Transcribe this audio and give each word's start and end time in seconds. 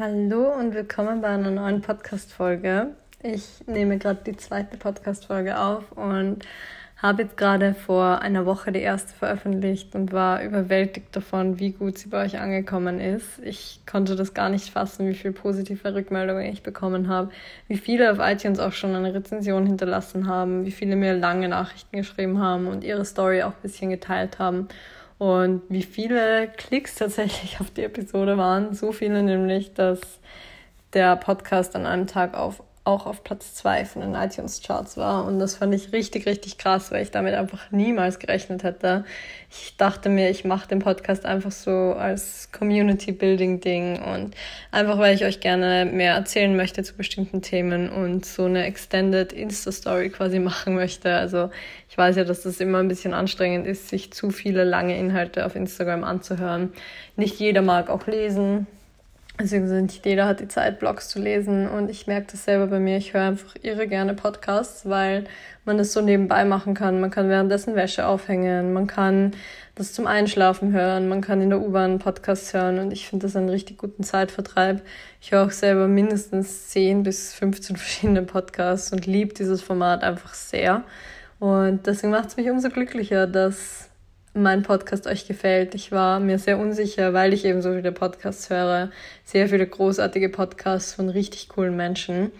Hallo 0.00 0.50
und 0.58 0.72
willkommen 0.72 1.20
bei 1.20 1.28
einer 1.28 1.50
neuen 1.50 1.82
Podcast-Folge. 1.82 2.86
Ich 3.22 3.44
nehme 3.66 3.98
gerade 3.98 4.20
die 4.24 4.34
zweite 4.34 4.78
Podcast-Folge 4.78 5.58
auf 5.58 5.92
und 5.92 6.38
habe 6.96 7.24
jetzt 7.24 7.36
gerade 7.36 7.74
vor 7.74 8.22
einer 8.22 8.46
Woche 8.46 8.72
die 8.72 8.80
erste 8.80 9.12
veröffentlicht 9.12 9.94
und 9.94 10.10
war 10.10 10.42
überwältigt 10.42 11.14
davon, 11.14 11.58
wie 11.58 11.72
gut 11.72 11.98
sie 11.98 12.08
bei 12.08 12.24
euch 12.24 12.38
angekommen 12.38 12.98
ist. 12.98 13.40
Ich 13.44 13.80
konnte 13.84 14.16
das 14.16 14.32
gar 14.32 14.48
nicht 14.48 14.70
fassen, 14.70 15.06
wie 15.06 15.14
viel 15.14 15.32
positive 15.32 15.94
Rückmeldungen 15.94 16.46
ich 16.46 16.62
bekommen 16.62 17.08
habe, 17.08 17.30
wie 17.68 17.76
viele 17.76 18.10
auf 18.10 18.20
iTunes 18.20 18.58
auch 18.58 18.72
schon 18.72 18.94
eine 18.94 19.12
Rezension 19.12 19.66
hinterlassen 19.66 20.26
haben, 20.26 20.64
wie 20.64 20.72
viele 20.72 20.96
mir 20.96 21.12
lange 21.12 21.46
Nachrichten 21.50 21.98
geschrieben 21.98 22.40
haben 22.40 22.68
und 22.68 22.84
ihre 22.84 23.04
Story 23.04 23.42
auch 23.42 23.52
ein 23.52 23.62
bisschen 23.62 23.90
geteilt 23.90 24.38
haben. 24.38 24.68
Und 25.20 25.60
wie 25.68 25.82
viele 25.82 26.48
Klicks 26.48 26.94
tatsächlich 26.94 27.60
auf 27.60 27.70
die 27.70 27.84
Episode 27.84 28.38
waren, 28.38 28.72
so 28.72 28.90
viele 28.90 29.22
nämlich, 29.22 29.74
dass 29.74 30.00
der 30.94 31.14
Podcast 31.16 31.76
an 31.76 31.84
einem 31.84 32.06
Tag 32.06 32.32
auf 32.34 32.62
auch 32.84 33.04
auf 33.04 33.22
Platz 33.22 33.54
2 33.54 33.84
von 33.84 34.02
den 34.02 34.14
iTunes-Charts 34.14 34.96
war. 34.96 35.26
Und 35.26 35.38
das 35.38 35.56
fand 35.56 35.74
ich 35.74 35.92
richtig, 35.92 36.26
richtig 36.26 36.56
krass, 36.56 36.90
weil 36.90 37.02
ich 37.02 37.10
damit 37.10 37.34
einfach 37.34 37.70
niemals 37.70 38.18
gerechnet 38.18 38.62
hätte. 38.62 39.04
Ich 39.50 39.76
dachte 39.76 40.08
mir, 40.08 40.30
ich 40.30 40.44
mache 40.44 40.66
den 40.66 40.78
Podcast 40.78 41.26
einfach 41.26 41.52
so 41.52 41.70
als 41.70 42.50
Community-Building-Ding 42.52 44.02
und 44.02 44.34
einfach, 44.70 44.98
weil 44.98 45.14
ich 45.14 45.24
euch 45.24 45.40
gerne 45.40 45.84
mehr 45.84 46.14
erzählen 46.14 46.56
möchte 46.56 46.82
zu 46.82 46.96
bestimmten 46.96 47.42
Themen 47.42 47.90
und 47.90 48.24
so 48.24 48.44
eine 48.46 48.64
Extended 48.64 49.32
Insta-Story 49.34 50.08
quasi 50.08 50.38
machen 50.38 50.74
möchte. 50.74 51.14
Also 51.14 51.50
ich 51.90 51.98
weiß 51.98 52.16
ja, 52.16 52.24
dass 52.24 52.42
das 52.42 52.60
immer 52.60 52.78
ein 52.78 52.88
bisschen 52.88 53.12
anstrengend 53.12 53.66
ist, 53.66 53.88
sich 53.90 54.12
zu 54.12 54.30
viele 54.30 54.64
lange 54.64 54.96
Inhalte 54.98 55.44
auf 55.44 55.54
Instagram 55.54 56.02
anzuhören. 56.02 56.72
Nicht 57.16 57.38
jeder 57.40 57.60
mag 57.60 57.90
auch 57.90 58.06
lesen 58.06 58.66
Beziehungsweise 59.40 59.82
nicht 59.82 60.04
jeder 60.04 60.26
hat 60.26 60.40
die 60.40 60.48
Zeit, 60.48 60.78
Blogs 60.78 61.08
zu 61.08 61.18
lesen. 61.18 61.68
Und 61.68 61.88
ich 61.88 62.06
merke 62.06 62.32
das 62.32 62.44
selber 62.44 62.66
bei 62.66 62.78
mir. 62.78 62.98
Ich 62.98 63.14
höre 63.14 63.22
einfach 63.22 63.54
irre 63.62 63.86
gerne 63.86 64.14
Podcasts, 64.14 64.88
weil 64.88 65.24
man 65.64 65.78
das 65.78 65.92
so 65.92 66.00
nebenbei 66.00 66.44
machen 66.44 66.74
kann. 66.74 67.00
Man 67.00 67.10
kann 67.10 67.28
währenddessen 67.28 67.74
Wäsche 67.74 68.06
aufhängen. 68.06 68.72
Man 68.72 68.86
kann 68.86 69.32
das 69.76 69.92
zum 69.92 70.06
Einschlafen 70.06 70.72
hören. 70.72 71.08
Man 71.08 71.22
kann 71.22 71.40
in 71.40 71.50
der 71.50 71.60
U-Bahn 71.60 71.98
Podcasts 71.98 72.52
hören. 72.52 72.78
Und 72.78 72.92
ich 72.92 73.08
finde 73.08 73.26
das 73.26 73.36
einen 73.36 73.48
richtig 73.48 73.78
guten 73.78 74.02
Zeitvertreib. 74.02 74.82
Ich 75.20 75.32
höre 75.32 75.46
auch 75.46 75.50
selber 75.50 75.88
mindestens 75.88 76.68
10 76.68 77.02
bis 77.02 77.32
15 77.34 77.76
verschiedene 77.76 78.22
Podcasts 78.22 78.92
und 78.92 79.06
liebe 79.06 79.34
dieses 79.34 79.62
Format 79.62 80.02
einfach 80.02 80.34
sehr. 80.34 80.84
Und 81.38 81.86
deswegen 81.86 82.12
macht 82.12 82.28
es 82.28 82.36
mich 82.36 82.50
umso 82.50 82.68
glücklicher, 82.68 83.26
dass 83.26 83.89
mein 84.32 84.62
Podcast 84.62 85.06
euch 85.06 85.26
gefällt. 85.26 85.74
Ich 85.74 85.92
war 85.92 86.20
mir 86.20 86.38
sehr 86.38 86.58
unsicher, 86.58 87.12
weil 87.12 87.32
ich 87.32 87.44
eben 87.44 87.62
so 87.62 87.72
viele 87.72 87.92
Podcasts 87.92 88.50
höre, 88.50 88.90
sehr 89.24 89.48
viele 89.48 89.66
großartige 89.66 90.28
Podcasts 90.28 90.94
von 90.94 91.08
richtig 91.08 91.48
coolen 91.48 91.76
Menschen 91.76 92.30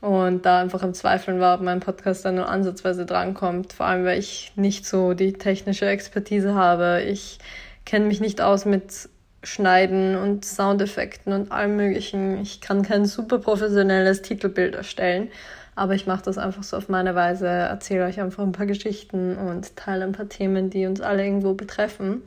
und 0.00 0.44
da 0.46 0.60
einfach 0.60 0.82
im 0.82 0.94
Zweifeln 0.94 1.40
war, 1.40 1.56
ob 1.56 1.62
mein 1.62 1.80
Podcast 1.80 2.24
dann 2.24 2.34
nur 2.34 2.48
ansatzweise 2.48 3.06
drankommt, 3.06 3.72
vor 3.72 3.86
allem 3.86 4.04
weil 4.04 4.18
ich 4.18 4.52
nicht 4.56 4.84
so 4.84 5.14
die 5.14 5.32
technische 5.32 5.86
Expertise 5.86 6.54
habe. 6.54 7.02
Ich 7.02 7.38
kenne 7.84 8.06
mich 8.06 8.20
nicht 8.20 8.40
aus 8.40 8.64
mit 8.64 9.08
Schneiden 9.44 10.16
und 10.16 10.44
Soundeffekten 10.44 11.32
und 11.32 11.50
allem 11.50 11.76
möglichen. 11.76 12.40
Ich 12.42 12.60
kann 12.60 12.82
kein 12.82 13.06
super 13.06 13.38
professionelles 13.38 14.22
Titelbild 14.22 14.74
erstellen. 14.74 15.28
Aber 15.74 15.94
ich 15.94 16.06
mache 16.06 16.22
das 16.24 16.38
einfach 16.38 16.62
so 16.62 16.76
auf 16.76 16.88
meine 16.88 17.14
Weise, 17.14 17.46
erzähle 17.46 18.04
euch 18.04 18.20
einfach 18.20 18.42
ein 18.42 18.52
paar 18.52 18.66
Geschichten 18.66 19.36
und 19.36 19.74
teile 19.76 20.04
ein 20.04 20.12
paar 20.12 20.28
Themen, 20.28 20.68
die 20.68 20.86
uns 20.86 21.00
alle 21.00 21.24
irgendwo 21.24 21.54
betreffen. 21.54 22.22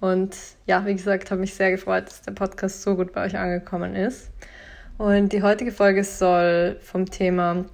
Und 0.00 0.36
ja, 0.66 0.84
wie 0.86 0.94
gesagt, 0.94 1.30
habe 1.30 1.40
mich 1.40 1.54
sehr 1.54 1.70
gefreut, 1.70 2.06
dass 2.06 2.22
der 2.22 2.32
Podcast 2.32 2.82
so 2.82 2.96
gut 2.96 3.12
bei 3.12 3.24
euch 3.24 3.36
angekommen 3.36 3.94
ist. 3.94 4.30
Und 4.96 5.32
die 5.32 5.42
heutige 5.42 5.70
Folge 5.70 6.02
soll 6.02 6.76
vom 6.80 7.08
Thema 7.08 7.64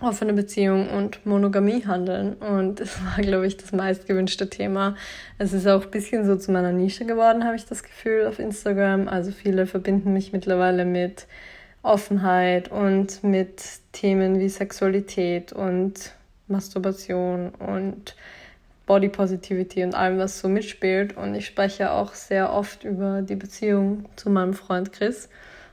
offene 0.00 0.32
Beziehung 0.32 0.88
und 0.90 1.24
Monogamie 1.24 1.84
handeln. 1.86 2.34
Und 2.34 2.80
es 2.80 2.98
war, 3.04 3.22
glaube 3.22 3.46
ich, 3.46 3.56
das 3.56 3.72
meistgewünschte 3.72 4.50
Thema. 4.50 4.96
Es 5.38 5.52
ist 5.52 5.66
auch 5.66 5.84
ein 5.84 5.90
bisschen 5.90 6.26
so 6.26 6.36
zu 6.36 6.52
meiner 6.52 6.72
Nische 6.72 7.06
geworden, 7.06 7.44
habe 7.44 7.56
ich 7.56 7.64
das 7.66 7.82
Gefühl, 7.82 8.26
auf 8.26 8.38
Instagram. 8.38 9.08
Also 9.08 9.30
viele 9.30 9.66
verbinden 9.66 10.12
mich 10.12 10.32
mittlerweile 10.32 10.84
mit 10.84 11.26
Offenheit 11.84 12.70
und 12.72 13.22
mit 13.22 13.62
Themen 13.92 14.40
wie 14.40 14.48
Sexualität 14.48 15.52
und 15.52 16.12
Masturbation 16.48 17.50
und 17.50 18.16
Body 18.86 19.08
Positivity 19.08 19.84
und 19.84 19.94
allem, 19.94 20.18
was 20.18 20.40
so 20.40 20.48
mitspielt. 20.48 21.16
Und 21.16 21.34
ich 21.34 21.46
spreche 21.46 21.92
auch 21.92 22.14
sehr 22.14 22.52
oft 22.52 22.84
über 22.84 23.22
die 23.22 23.36
Beziehung 23.36 24.06
zu 24.16 24.30
meinem 24.30 24.54
Freund 24.54 24.92
Chris. 24.92 25.28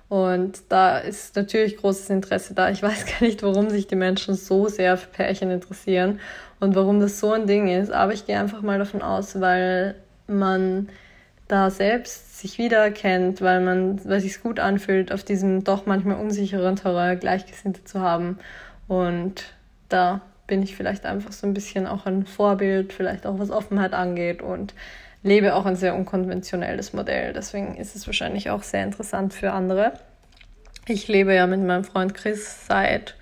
Und 0.09 0.63
da 0.67 0.97
ist 0.97 1.37
natürlich 1.37 1.77
großes 1.77 2.09
Interesse 2.09 2.53
da. 2.53 2.69
Ich 2.69 2.83
weiß 2.83 3.05
gar 3.05 3.21
nicht, 3.21 3.41
warum 3.43 3.69
sich 3.69 3.87
die 3.87 3.95
Menschen 3.95 4.35
so 4.35 4.67
sehr 4.67 4.97
für 4.97 5.09
Pärchen 5.09 5.49
interessieren 5.49 6.19
und 6.59 6.75
warum 6.75 6.99
das 6.99 7.19
so 7.19 7.31
ein 7.31 7.47
Ding 7.47 7.69
ist. 7.69 7.91
Aber 7.91 8.13
ich 8.13 8.25
gehe 8.25 8.37
einfach 8.37 8.61
mal 8.61 8.79
davon 8.79 9.01
aus, 9.01 9.39
weil 9.39 9.95
man 10.27 10.89
da 11.51 11.69
selbst 11.69 12.39
sich 12.39 12.57
wiedererkennt, 12.57 13.41
weil 13.41 13.59
man, 13.59 14.03
weil 14.05 14.21
sich 14.21 14.41
gut 14.41 14.59
anfühlt, 14.59 15.11
auf 15.11 15.23
diesem 15.23 15.63
doch 15.63 15.85
manchmal 15.85 16.15
unsicheren 16.15 16.77
Terrain 16.77 17.19
Gleichgesinnte 17.19 17.83
zu 17.83 17.99
haben. 17.99 18.39
Und 18.87 19.53
da 19.89 20.21
bin 20.47 20.63
ich 20.63 20.75
vielleicht 20.75 21.05
einfach 21.05 21.33
so 21.33 21.45
ein 21.45 21.53
bisschen 21.53 21.87
auch 21.87 22.05
ein 22.05 22.25
Vorbild, 22.25 22.93
vielleicht 22.93 23.25
auch 23.25 23.37
was 23.37 23.51
Offenheit 23.51 23.93
angeht 23.93 24.41
und 24.41 24.73
lebe 25.23 25.55
auch 25.55 25.65
ein 25.65 25.75
sehr 25.75 25.95
unkonventionelles 25.95 26.93
Modell. 26.93 27.33
Deswegen 27.33 27.75
ist 27.75 27.95
es 27.95 28.07
wahrscheinlich 28.07 28.49
auch 28.49 28.63
sehr 28.63 28.83
interessant 28.83 29.33
für 29.33 29.51
andere. 29.51 29.93
Ich 30.87 31.07
lebe 31.07 31.35
ja 31.35 31.47
mit 31.47 31.61
meinem 31.61 31.83
Freund 31.83 32.13
Chris 32.13 32.65
seit 32.65 33.15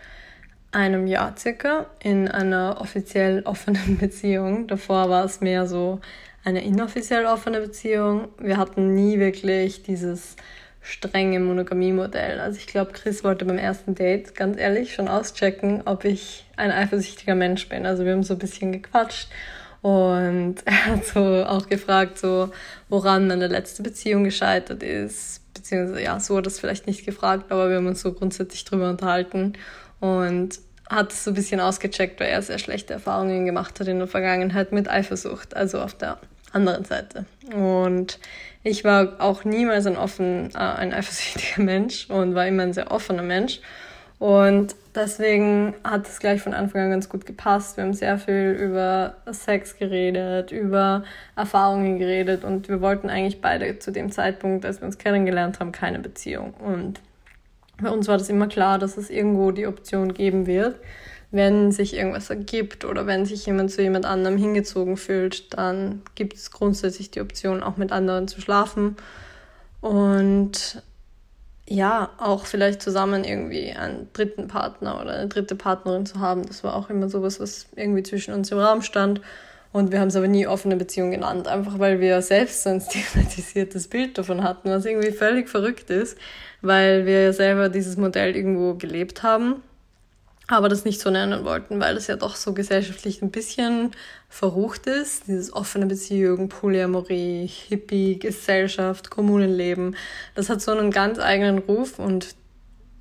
einem 0.72 1.08
Jahr 1.08 1.36
circa 1.36 1.88
in 2.00 2.28
einer 2.28 2.78
offiziell 2.80 3.42
offenen 3.44 3.98
Beziehung. 4.00 4.68
Davor 4.68 5.10
war 5.10 5.26
es 5.26 5.42
mehr 5.42 5.66
so 5.68 6.00
eine 6.44 6.64
inoffiziell 6.64 7.26
offene 7.26 7.62
Beziehung. 7.62 8.30
Wir 8.40 8.58
hatten 8.58 8.96
nie 8.96 9.20
wirklich 9.20 9.84
dieses 9.84 10.36
strenge 10.82 11.40
Monogamie-Modell. 11.40 12.40
Also 12.40 12.58
ich 12.58 12.68
glaube, 12.68 12.94
Chris 12.94 13.24
wollte 13.24 13.46
beim 13.46 13.58
ersten 13.58 13.96
Date 13.96 14.36
ganz 14.36 14.58
ehrlich 14.58 14.94
schon 14.94 15.08
auschecken, 15.08 15.84
ob 15.86 16.06
ich 16.06 16.46
ein 16.56 16.72
eifersüchtiger 16.72 17.36
Mensch 17.36 17.68
bin. 17.70 17.86
Also 17.86 18.06
wir 18.06 18.14
haben 18.14 18.24
so 18.24 18.36
ein 18.36 18.40
bisschen 18.40 18.72
gequatscht 18.72 19.30
und 19.82 20.56
er 20.66 20.86
hat 20.86 21.06
so 21.06 21.46
auch 21.46 21.68
gefragt, 21.68 22.18
so 22.18 22.52
woran 22.88 23.28
meine 23.28 23.48
letzte 23.48 23.84
Beziehung 23.84 24.24
gescheitert 24.24 24.84
ist. 24.84 25.42
Beziehungsweise 25.54 26.02
ja, 26.02 26.20
so 26.20 26.38
hat 26.38 26.48
es 26.48 26.60
vielleicht 26.60 26.88
nicht 26.88 27.06
gefragt, 27.06 27.52
aber 27.52 27.70
wir 27.70 27.78
haben 27.78 27.88
uns 27.88 28.02
so 28.02 28.14
grundsätzlich 28.14 28.64
drüber 28.66 28.90
unterhalten 28.90 29.54
und 30.00 30.60
hat 30.90 31.12
so 31.12 31.32
ein 31.32 31.36
bisschen 31.36 31.60
ausgecheckt, 31.60 32.20
weil 32.20 32.30
er 32.30 32.42
sehr 32.42 32.58
schlechte 32.58 32.94
Erfahrungen 32.94 33.46
gemacht 33.46 33.80
hat 33.80 33.88
in 33.88 34.00
der 34.00 34.08
Vergangenheit 34.08 34.72
mit 34.72 34.90
Eifersucht, 34.90 35.56
also 35.56 35.82
auf 35.82 35.94
der 35.94 36.18
anderen 36.54 36.86
Seite. 36.86 37.26
Und 37.54 38.20
ich 38.64 38.84
war 38.84 39.16
auch 39.20 39.46
niemals 39.46 39.86
ein 39.86 39.98
offen, 39.98 40.50
äh, 40.54 40.58
ein 40.58 40.94
eifersüchtiger 40.94 41.62
Mensch 41.64 42.10
und 42.10 42.36
war 42.36 42.48
immer 42.48 42.64
ein 42.64 42.74
sehr 42.74 42.92
offener 42.92 43.24
Mensch. 43.24 43.62
Und 44.20 44.76
deswegen 44.96 45.76
hat 45.82 46.06
es 46.06 46.20
gleich 46.20 46.42
von 46.42 46.54
Anfang 46.54 46.82
an 46.82 46.90
ganz 46.90 47.08
gut 47.08 47.26
gepasst. 47.26 47.78
Wir 47.78 47.86
haben 47.86 47.94
sehr 47.94 48.18
viel 48.18 48.52
über 48.60 49.16
Sex 49.32 49.78
geredet, 49.78 50.52
über 50.52 51.04
Erfahrungen 51.38 52.00
geredet 52.00 52.44
und 52.44 52.68
wir 52.68 52.82
wollten 52.82 53.10
eigentlich 53.10 53.40
beide 53.40 53.80
zu 53.80 53.92
dem 53.92 54.12
Zeitpunkt, 54.12 54.66
als 54.66 54.82
wir 54.82 54.88
uns 54.88 54.98
kennengelernt 54.98 55.62
haben, 55.62 55.72
keine 55.72 56.00
Beziehung. 56.00 56.54
Und 56.56 57.00
bei 57.82 57.90
uns 57.90 58.10
war 58.10 58.18
das 58.18 58.28
immer 58.28 58.48
klar, 58.48 58.78
dass 58.78 58.98
es 58.98 59.10
irgendwo 59.10 59.52
die 59.52 59.68
Option 59.68 60.14
geben 60.14 60.48
wird 60.48 60.76
wenn 61.32 61.72
sich 61.72 61.96
irgendwas 61.96 62.30
ergibt 62.30 62.86
oder 62.86 63.06
wenn 63.06 63.26
sich 63.26 63.46
jemand 63.46 63.72
zu 63.72 63.84
jemand 63.84 64.06
anderem 64.06 64.38
hingezogen 64.38 64.98
fühlt, 64.98 65.54
dann 65.54 66.02
gibt 66.16 66.34
es 66.34 66.52
grundsätzlich 66.52 67.12
die 67.12 67.22
Option, 67.22 67.62
auch 67.62 67.78
mit 67.78 67.92
anderen 67.92 68.28
zu 68.28 68.42
schlafen. 68.42 68.96
Und 69.80 70.82
ja, 71.68 72.10
auch 72.18 72.48
vielleicht 72.48 72.82
zusammen 72.82 73.24
irgendwie 73.24 73.72
einen 73.72 74.08
dritten 74.14 74.48
Partner 74.48 75.00
oder 75.00 75.12
eine 75.12 75.28
dritte 75.28 75.56
Partnerin 75.56 76.08
zu 76.08 76.20
haben. 76.20 76.46
Das 76.48 76.64
war 76.64 76.76
auch 76.76 76.90
immer 76.90 77.10
sowas, 77.10 77.40
was 77.40 77.68
irgendwie 77.76 78.02
zwischen 78.02 78.34
uns 78.34 78.52
im 78.52 78.58
Raum 78.58 78.82
stand. 78.82 79.22
Und 79.72 79.92
wir 79.92 80.00
haben 80.00 80.08
es 80.08 80.16
aber 80.16 80.28
nie 80.28 80.48
offene 80.48 80.78
Beziehung 80.78 81.12
genannt, 81.12 81.48
einfach 81.48 81.78
weil 81.78 82.00
wir 82.00 82.24
selbst 82.24 82.64
so 82.64 82.72
ein 82.72 82.82
stigmatisiertes 82.82 83.88
Bild 83.88 84.18
davon 84.18 84.44
hatten, 84.44 84.72
was 84.72 84.86
irgendwie 84.86 85.12
völlig 85.12 85.48
verrückt 85.48 85.92
ist, 85.92 86.18
weil 86.64 87.06
wir 87.06 87.22
ja 87.22 87.34
selber 87.34 87.70
dieses 87.70 87.98
Modell 87.98 88.36
irgendwo 88.36 88.74
gelebt 88.74 89.22
haben 89.22 89.62
aber 90.58 90.70
das 90.70 90.86
nicht 90.86 91.00
so 91.00 91.10
nennen 91.10 91.46
wollten, 91.46 91.80
weil 91.80 91.96
das 91.96 92.08
ja 92.08 92.16
doch 92.16 92.36
so 92.36 92.54
gesellschaftlich 92.54 93.22
ein 93.22 93.32
bisschen 93.32 93.92
verrucht 94.30 94.88
ist. 94.88 95.28
Dieses 95.28 95.54
offene 95.54 95.86
Beziehung, 95.86 96.50
Polyamorie, 96.50 97.48
Hippie, 97.48 98.18
Gesellschaft, 98.20 99.10
Kommunenleben. 99.10 99.96
Das 100.36 100.50
hat 100.50 100.62
so 100.62 100.72
einen 100.72 100.92
ganz 100.92 101.20
eigenen 101.20 101.60
Ruf 101.60 102.00
und 102.00 102.36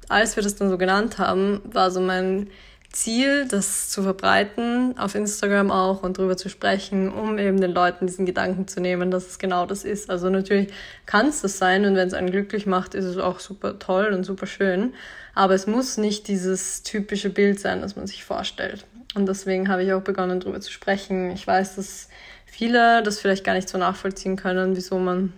als 0.09 0.37
wir 0.37 0.43
das 0.43 0.56
dann 0.56 0.71
so 0.71 0.79
genannt 0.79 1.19
haben, 1.19 1.61
war 1.65 1.91
so 1.91 2.00
mein 2.00 2.49
Ziel, 2.90 3.46
das 3.46 3.90
zu 3.90 4.02
verbreiten, 4.02 4.96
auf 4.99 5.14
Instagram 5.14 5.70
auch 5.70 6.02
und 6.02 6.17
drüber 6.17 6.37
zu 6.37 6.49
sprechen, 6.49 7.12
um 7.12 7.38
eben 7.38 7.61
den 7.61 7.73
Leuten 7.73 8.06
diesen 8.06 8.25
Gedanken 8.25 8.67
zu 8.67 8.81
nehmen, 8.81 9.11
dass 9.11 9.26
es 9.26 9.38
genau 9.38 9.67
das 9.67 9.85
ist. 9.85 10.08
Also 10.08 10.31
natürlich 10.31 10.69
kann 11.05 11.29
es 11.29 11.43
das 11.43 11.58
sein 11.58 11.85
und 11.85 11.96
wenn 11.96 12.08
es 12.08 12.14
einen 12.14 12.31
glücklich 12.31 12.64
macht, 12.64 12.94
ist 12.94 13.05
es 13.05 13.19
auch 13.19 13.40
super 13.40 13.79
toll 13.79 14.06
und 14.14 14.25
super 14.25 14.46
schön. 14.46 14.94
Aber 15.35 15.55
es 15.55 15.67
muss 15.67 15.99
nicht 15.99 16.29
dieses 16.29 16.82
typische 16.82 17.31
Bild 17.31 17.61
sein, 17.61 17.82
das 17.82 17.94
man 17.94 18.06
sich 18.06 18.25
vorstellt. 18.25 18.87
Und 19.14 19.26
deswegen 19.26 19.69
habe 19.69 19.84
ich 19.84 19.93
auch 19.93 20.02
begonnen, 20.02 20.41
darüber 20.41 20.61
zu 20.61 20.73
sprechen. 20.73 21.31
Ich 21.31 21.46
weiß, 21.46 21.76
dass 21.76 22.08
viele 22.46 23.02
das 23.02 23.20
vielleicht 23.20 23.44
gar 23.44 23.55
nicht 23.55 23.69
so 23.69 23.76
nachvollziehen 23.76 24.37
können, 24.37 24.76
wieso 24.76 24.99
man 24.99 25.34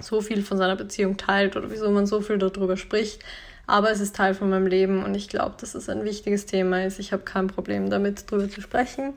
so 0.00 0.20
viel 0.20 0.42
von 0.42 0.58
seiner 0.58 0.76
Beziehung 0.76 1.16
teilt 1.16 1.56
oder 1.56 1.70
wieso 1.70 1.90
man 1.90 2.06
so 2.06 2.20
viel 2.20 2.38
darüber 2.38 2.76
spricht. 2.76 3.22
Aber 3.66 3.90
es 3.90 4.00
ist 4.00 4.16
Teil 4.16 4.34
von 4.34 4.50
meinem 4.50 4.66
Leben 4.66 5.04
und 5.04 5.14
ich 5.14 5.28
glaube, 5.28 5.54
dass 5.60 5.74
es 5.74 5.88
ein 5.88 6.04
wichtiges 6.04 6.46
Thema 6.46 6.84
ist. 6.84 6.98
Ich 6.98 7.12
habe 7.12 7.22
kein 7.22 7.46
Problem 7.46 7.90
damit, 7.90 8.30
darüber 8.30 8.48
zu 8.48 8.60
sprechen 8.60 9.14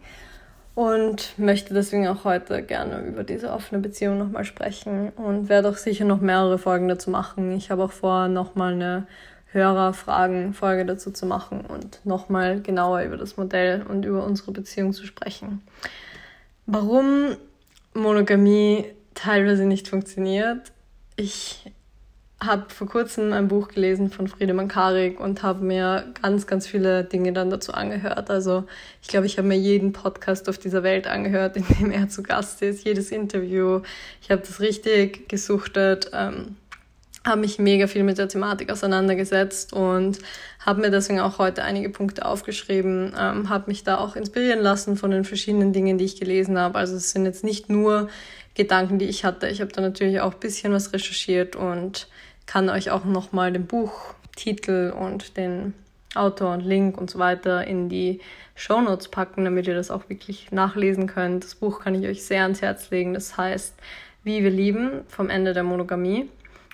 und 0.75 1.37
möchte 1.37 1.73
deswegen 1.73 2.07
auch 2.07 2.23
heute 2.25 2.61
gerne 2.61 3.01
über 3.01 3.23
diese 3.23 3.51
offene 3.51 3.81
Beziehung 3.81 4.17
nochmal 4.17 4.45
sprechen 4.45 5.09
und 5.09 5.49
werde 5.49 5.69
auch 5.69 5.77
sicher 5.77 6.05
noch 6.05 6.21
mehrere 6.21 6.57
Folgen 6.57 6.87
dazu 6.87 7.09
machen. 7.09 7.51
Ich 7.53 7.71
habe 7.71 7.83
auch 7.83 7.91
vor, 7.91 8.27
nochmal 8.27 8.73
eine 8.73 9.07
Hörerfragen-Folge 9.51 10.85
dazu 10.85 11.11
zu 11.11 11.25
machen 11.25 11.61
und 11.61 11.99
nochmal 12.03 12.61
genauer 12.61 13.01
über 13.01 13.17
das 13.17 13.37
Modell 13.37 13.83
und 13.87 14.05
über 14.05 14.23
unsere 14.25 14.51
Beziehung 14.51 14.91
zu 14.91 15.05
sprechen. 15.05 15.61
Warum 16.65 17.37
Monogamie 17.95 18.85
teilweise 19.13 19.65
nicht 19.65 19.87
funktioniert. 19.87 20.71
Ich 21.15 21.71
habe 22.41 22.65
vor 22.69 22.87
kurzem 22.87 23.31
ein 23.33 23.47
Buch 23.47 23.69
gelesen 23.69 24.09
von 24.09 24.27
Friedemann 24.27 24.67
Karik 24.67 25.19
und 25.19 25.41
habe 25.41 25.63
mir 25.63 26.05
ganz, 26.21 26.47
ganz 26.47 26.67
viele 26.67 27.03
Dinge 27.03 27.31
dann 27.33 27.49
dazu 27.49 27.73
angehört. 27.73 28.29
Also 28.29 28.65
ich 29.01 29.07
glaube, 29.07 29.25
ich 29.25 29.37
habe 29.37 29.47
mir 29.47 29.57
jeden 29.57 29.93
Podcast 29.93 30.49
auf 30.49 30.57
dieser 30.57 30.83
Welt 30.83 31.07
angehört, 31.07 31.55
in 31.55 31.65
dem 31.79 31.91
er 31.91 32.09
zu 32.09 32.23
Gast 32.23 32.61
ist, 32.61 32.83
jedes 32.83 33.11
Interview. 33.11 33.81
Ich 34.21 34.31
habe 34.31 34.41
das 34.41 34.59
richtig 34.59 35.29
gesuchtet, 35.29 36.11
ähm, 36.13 36.57
habe 37.25 37.41
mich 37.41 37.57
mega 37.57 37.87
viel 37.87 38.03
mit 38.03 38.17
der 38.17 38.27
Thematik 38.27 38.69
auseinandergesetzt 38.69 39.73
und 39.73 40.19
habe 40.59 40.81
mir 40.81 40.91
deswegen 40.91 41.21
auch 41.21 41.39
heute 41.39 41.63
einige 41.63 41.89
Punkte 41.89 42.25
aufgeschrieben, 42.25 43.13
ähm, 43.17 43.49
habe 43.49 43.65
mich 43.67 43.83
da 43.83 43.97
auch 43.97 44.15
inspirieren 44.15 44.59
lassen 44.59 44.97
von 44.97 45.09
den 45.09 45.23
verschiedenen 45.23 45.73
Dingen, 45.73 45.97
die 45.97 46.05
ich 46.05 46.19
gelesen 46.19 46.59
habe. 46.59 46.77
Also 46.77 46.95
es 46.97 47.11
sind 47.11 47.25
jetzt 47.25 47.43
nicht 47.43 47.69
nur 47.69 48.09
Gedanken, 48.55 48.99
die 48.99 49.05
ich 49.05 49.25
hatte. 49.25 49.47
Ich 49.47 49.61
habe 49.61 49.71
da 49.71 49.81
natürlich 49.81 50.21
auch 50.21 50.33
ein 50.33 50.39
bisschen 50.39 50.71
was 50.71 50.93
recherchiert 50.93 51.55
und 51.55 52.07
kann 52.45 52.69
euch 52.69 52.91
auch 52.91 53.05
nochmal 53.05 53.51
den 53.51 53.65
Buchtitel 53.65 54.93
und 54.97 55.37
den 55.37 55.73
Autor 56.15 56.53
und 56.53 56.61
Link 56.61 56.97
und 56.97 57.09
so 57.09 57.19
weiter 57.19 57.65
in 57.65 57.89
die 57.89 58.21
Show 58.55 58.81
Notes 58.81 59.09
packen, 59.09 59.43
damit 59.43 59.67
ihr 59.67 59.75
das 59.75 59.91
auch 59.91 60.09
wirklich 60.09 60.51
nachlesen 60.51 61.07
könnt. 61.07 61.43
Das 61.43 61.55
Buch 61.55 61.81
kann 61.81 61.95
ich 61.95 62.07
euch 62.07 62.23
sehr 62.23 62.43
ans 62.43 62.61
Herz 62.61 62.89
legen. 62.89 63.13
Das 63.13 63.37
heißt 63.37 63.75
Wie 64.23 64.43
wir 64.43 64.49
lieben 64.49 65.01
vom 65.07 65.29
Ende 65.29 65.53
der 65.53 65.63
Monogamie. 65.63 66.29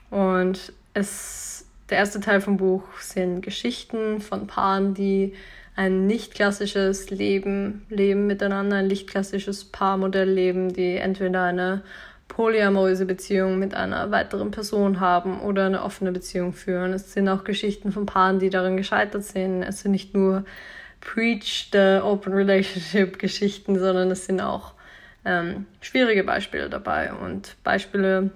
Und 0.10 0.74
es, 0.94 1.66
der 1.90 2.00
erste 2.00 2.20
Teil 2.20 2.42
vom 2.42 2.58
Buch 2.58 2.84
sind 3.00 3.42
Geschichten 3.42 4.22
von 4.22 4.46
Paaren, 4.48 4.94
die 4.94 5.34
ein 5.76 6.06
nicht 6.06 6.34
klassisches 6.34 7.10
Leben 7.10 7.86
leben 7.90 8.28
miteinander, 8.28 8.78
ein 8.78 8.88
nicht 8.88 9.10
klassisches 9.10 9.66
Paarmodell 9.66 10.30
leben, 10.30 10.74
die 10.74 10.98
entweder 10.98 11.44
eine 11.44 11.82
polyamoröse 12.32 13.06
Beziehung 13.06 13.60
mit 13.60 13.74
einer 13.74 14.10
weiteren 14.10 14.52
Person 14.52 15.02
haben 15.02 15.42
oder 15.42 15.66
eine 15.66 15.84
offene 15.84 16.14
Beziehung 16.14 16.54
führen. 16.54 16.94
Es 16.94 17.12
sind 17.12 17.28
auch 17.28 17.44
Geschichten 17.44 17.92
von 17.92 18.06
Paaren, 18.06 18.40
die 18.40 18.50
darin 18.50 18.78
gescheitert 18.78 19.26
sind. 19.26 19.64
Es 19.64 19.82
sind 19.82 19.92
nicht 19.92 20.16
nur 20.16 20.46
Preach 21.02 21.70
the 21.74 22.00
Open 22.02 22.32
Relationship 22.32 23.20
Geschichten, 23.20 23.78
sondern 23.78 24.12
es 24.12 24.26
sind 24.26 24.40
auch 24.40 24.74
ähm, 25.26 25.66
schwierige 25.82 26.24
Beispiele 26.24 26.70
dabei 26.70 27.12
und 27.12 27.58
Beispiele, 27.66 28.32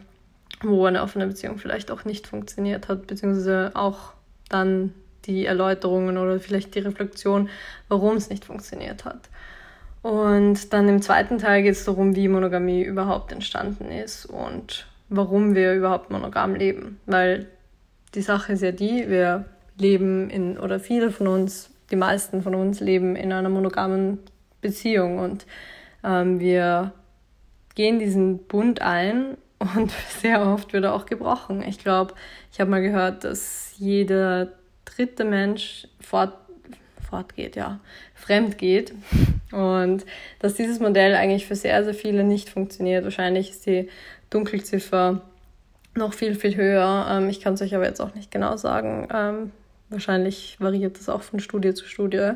wo 0.62 0.86
eine 0.86 1.02
offene 1.02 1.28
Beziehung 1.28 1.58
vielleicht 1.58 1.90
auch 1.90 2.04
nicht 2.04 2.28
funktioniert 2.28 2.90
hat, 2.90 3.08
beziehungsweise 3.08 3.72
auch 3.76 4.12
dann 4.50 4.94
die 5.24 5.46
Erläuterungen 5.46 6.18
oder 6.18 6.40
vielleicht 6.42 6.76
die 6.76 6.80
Reflexion, 6.80 7.50
warum 7.88 8.18
es 8.18 8.30
nicht 8.30 8.44
funktioniert 8.44 9.06
hat. 9.06 9.30
Und 10.06 10.72
dann 10.72 10.88
im 10.88 11.02
zweiten 11.02 11.40
Teil 11.40 11.64
geht 11.64 11.72
es 11.72 11.84
darum, 11.84 12.16
wie 12.16 12.28
Monogamie 12.28 12.84
überhaupt 12.84 13.32
entstanden 13.32 13.90
ist 13.90 14.28
und 14.28 14.86
warum 15.10 15.56
wir 15.56 15.74
überhaupt 15.74 16.12
monogam 16.12 16.54
leben. 16.54 17.00
Weil 17.08 17.48
die 18.14 18.22
Sache 18.22 18.54
ist 18.54 18.62
ja 18.62 18.72
die, 18.72 19.10
wir 19.10 19.46
leben 19.80 20.30
in, 20.30 20.60
oder 20.60 20.80
viele 20.80 21.10
von 21.10 21.26
uns, 21.26 21.72
die 21.90 21.96
meisten 21.96 22.44
von 22.44 22.54
uns 22.54 22.82
leben 22.82 23.16
in 23.16 23.34
einer 23.34 23.50
monogamen 23.50 24.20
Beziehung 24.62 25.18
und 25.18 25.48
ähm, 26.04 26.40
wir 26.40 26.92
gehen 27.74 27.98
diesen 27.98 28.46
Bund 28.46 28.84
ein 28.84 29.38
und 29.58 29.92
sehr 30.22 30.46
oft 30.46 30.72
wird 30.72 30.84
er 30.84 30.94
auch 30.94 31.08
gebrochen. 31.08 31.64
Ich 31.64 31.80
glaube, 31.80 32.14
ich 32.52 32.60
habe 32.60 32.70
mal 32.70 32.84
gehört, 32.84 33.24
dass 33.24 33.74
jeder 33.80 34.50
dritte 34.86 35.26
Mensch 35.26 35.88
fort, 36.00 36.38
fortgeht, 37.10 37.56
ja, 37.56 37.80
fremd 38.14 38.60
geht. 38.60 38.94
Und 39.52 40.06
dass 40.40 40.56
dieses 40.56 40.80
Modell 40.80 41.16
eigentlich 41.16 41.46
für 41.46 41.56
sehr, 41.56 41.84
sehr 41.84 41.94
viele 41.94 42.24
nicht 42.24 42.50
funktioniert. 42.50 43.04
Wahrscheinlich 43.04 43.52
ist 43.52 43.66
die 43.66 43.90
Dunkelziffer 44.30 45.22
noch 45.96 46.14
viel, 46.14 46.36
viel 46.36 46.56
höher. 46.56 47.08
Ähm, 47.10 47.30
ich 47.30 47.42
kann 47.42 47.54
es 47.54 47.62
euch 47.62 47.76
aber 47.76 47.86
jetzt 47.86 48.02
auch 48.02 48.16
nicht 48.16 48.32
genau 48.32 48.58
sagen. 48.58 49.08
Ähm, 49.14 49.52
wahrscheinlich 49.90 50.58
variiert 50.60 50.98
das 50.98 51.10
auch 51.10 51.22
von 51.22 51.40
Studie 51.40 51.74
zu 51.74 51.86
Studie. 51.86 52.32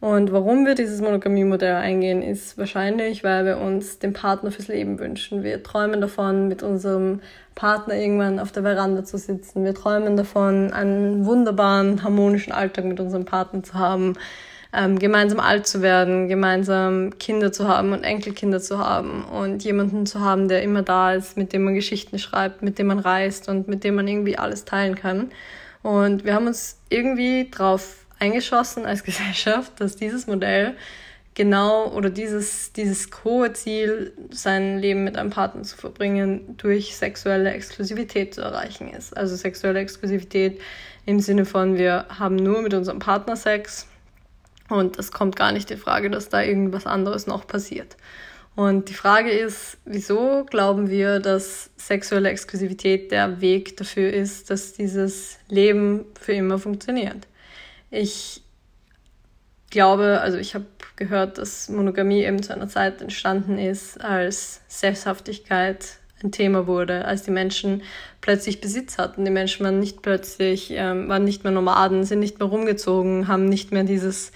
Und 0.00 0.32
warum 0.32 0.64
wir 0.64 0.74
dieses 0.74 1.02
Monogamie-Modell 1.02 1.74
eingehen, 1.74 2.22
ist 2.22 2.56
wahrscheinlich, 2.56 3.22
weil 3.22 3.44
wir 3.44 3.58
uns 3.58 3.98
den 3.98 4.14
Partner 4.14 4.50
fürs 4.50 4.68
Leben 4.68 4.98
wünschen. 4.98 5.42
Wir 5.42 5.62
träumen 5.62 6.00
davon, 6.00 6.48
mit 6.48 6.62
unserem 6.62 7.20
Partner 7.54 7.94
irgendwann 7.94 8.38
auf 8.38 8.50
der 8.50 8.62
Veranda 8.62 9.04
zu 9.04 9.18
sitzen. 9.18 9.62
Wir 9.62 9.74
träumen 9.74 10.16
davon, 10.16 10.72
einen 10.72 11.26
wunderbaren, 11.26 12.02
harmonischen 12.02 12.50
Alltag 12.54 12.86
mit 12.86 12.98
unserem 12.98 13.26
Partner 13.26 13.62
zu 13.62 13.74
haben, 13.74 14.14
ähm, 14.72 14.98
gemeinsam 14.98 15.40
alt 15.40 15.66
zu 15.66 15.82
werden, 15.82 16.28
gemeinsam 16.28 17.18
Kinder 17.18 17.52
zu 17.52 17.66
haben 17.66 17.92
und 17.92 18.04
Enkelkinder 18.04 18.60
zu 18.60 18.78
haben 18.78 19.24
und 19.24 19.64
jemanden 19.64 20.06
zu 20.06 20.20
haben, 20.20 20.48
der 20.48 20.62
immer 20.62 20.82
da 20.82 21.14
ist, 21.14 21.36
mit 21.36 21.52
dem 21.52 21.64
man 21.64 21.74
Geschichten 21.74 22.18
schreibt, 22.18 22.62
mit 22.62 22.78
dem 22.78 22.86
man 22.86 23.00
reist 23.00 23.48
und 23.48 23.68
mit 23.68 23.82
dem 23.82 23.96
man 23.96 24.06
irgendwie 24.06 24.38
alles 24.38 24.64
teilen 24.64 24.94
kann. 24.94 25.30
Und 25.82 26.24
wir 26.24 26.34
haben 26.34 26.46
uns 26.46 26.78
irgendwie 26.88 27.50
drauf 27.50 28.04
eingeschossen 28.18 28.86
als 28.86 29.02
Gesellschaft, 29.04 29.72
dass 29.78 29.96
dieses 29.96 30.26
Modell 30.26 30.74
genau 31.34 31.88
oder 31.92 32.10
dieses, 32.10 32.72
dieses 32.72 33.08
hohe 33.24 33.52
Ziel, 33.52 34.12
sein 34.30 34.78
Leben 34.78 35.04
mit 35.04 35.16
einem 35.16 35.30
Partner 35.30 35.62
zu 35.62 35.76
verbringen, 35.76 36.56
durch 36.58 36.96
sexuelle 36.96 37.50
Exklusivität 37.52 38.34
zu 38.34 38.42
erreichen 38.42 38.88
ist. 38.92 39.16
Also 39.16 39.36
sexuelle 39.36 39.80
Exklusivität 39.80 40.60
im 41.06 41.20
Sinne 41.20 41.44
von, 41.44 41.78
wir 41.78 42.06
haben 42.08 42.36
nur 42.36 42.62
mit 42.62 42.74
unserem 42.74 42.98
Partner 42.98 43.36
Sex 43.36 43.86
und 44.70 44.98
es 44.98 45.12
kommt 45.12 45.36
gar 45.36 45.52
nicht 45.52 45.70
in 45.70 45.78
Frage, 45.78 46.10
dass 46.10 46.28
da 46.28 46.42
irgendwas 46.42 46.86
anderes 46.86 47.26
noch 47.26 47.46
passiert. 47.46 47.96
Und 48.56 48.88
die 48.88 48.94
Frage 48.94 49.30
ist, 49.30 49.78
wieso 49.84 50.44
glauben 50.44 50.90
wir, 50.90 51.20
dass 51.20 51.70
sexuelle 51.76 52.30
Exklusivität 52.30 53.10
der 53.12 53.40
Weg 53.40 53.76
dafür 53.76 54.12
ist, 54.12 54.50
dass 54.50 54.72
dieses 54.72 55.38
Leben 55.48 56.04
für 56.20 56.32
immer 56.32 56.58
funktioniert? 56.58 57.26
Ich 57.90 58.42
glaube, 59.70 60.20
also 60.20 60.36
ich 60.36 60.54
habe 60.54 60.66
gehört, 60.96 61.38
dass 61.38 61.68
Monogamie 61.68 62.24
eben 62.24 62.42
zu 62.42 62.52
einer 62.52 62.68
Zeit 62.68 63.00
entstanden 63.00 63.58
ist, 63.58 64.00
als 64.00 64.60
Selbsthaftigkeit 64.68 66.00
ein 66.22 66.32
Thema 66.32 66.66
wurde, 66.66 67.06
als 67.06 67.22
die 67.22 67.30
Menschen 67.30 67.82
plötzlich 68.20 68.60
Besitz 68.60 68.98
hatten. 68.98 69.24
Die 69.24 69.30
Menschen 69.30 69.64
waren 69.64 69.78
nicht 69.78 70.02
plötzlich, 70.02 70.70
ähm, 70.72 71.08
waren 71.08 71.24
nicht 71.24 71.44
mehr 71.44 71.52
Nomaden, 71.52 72.04
sind 72.04 72.20
nicht 72.20 72.38
mehr 72.38 72.48
rumgezogen, 72.48 73.28
haben 73.28 73.46
nicht 73.46 73.72
mehr 73.72 73.84
dieses 73.84 74.32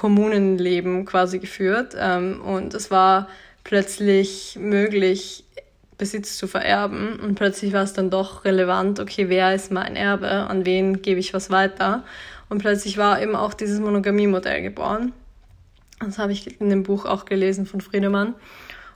Kommunenleben 0.00 1.04
quasi 1.04 1.40
geführt. 1.40 1.94
Ähm, 1.98 2.40
und 2.40 2.72
es 2.72 2.90
war 2.90 3.28
plötzlich 3.64 4.56
möglich, 4.58 5.44
Besitz 5.98 6.38
zu 6.38 6.46
vererben. 6.46 7.20
Und 7.20 7.34
plötzlich 7.34 7.74
war 7.74 7.82
es 7.82 7.92
dann 7.92 8.08
doch 8.08 8.46
relevant, 8.46 8.98
okay, 8.98 9.28
wer 9.28 9.54
ist 9.54 9.70
mein 9.70 9.96
Erbe, 9.96 10.30
an 10.30 10.64
wen 10.64 11.02
gebe 11.02 11.20
ich 11.20 11.34
was 11.34 11.50
weiter. 11.50 12.02
Und 12.48 12.60
plötzlich 12.60 12.96
war 12.96 13.20
eben 13.20 13.36
auch 13.36 13.52
dieses 13.52 13.78
Monogamie-Modell 13.78 14.62
geboren. 14.62 15.12
Das 15.98 16.16
habe 16.16 16.32
ich 16.32 16.58
in 16.62 16.70
dem 16.70 16.82
Buch 16.82 17.04
auch 17.04 17.26
gelesen 17.26 17.66
von 17.66 17.82
Friedemann. 17.82 18.34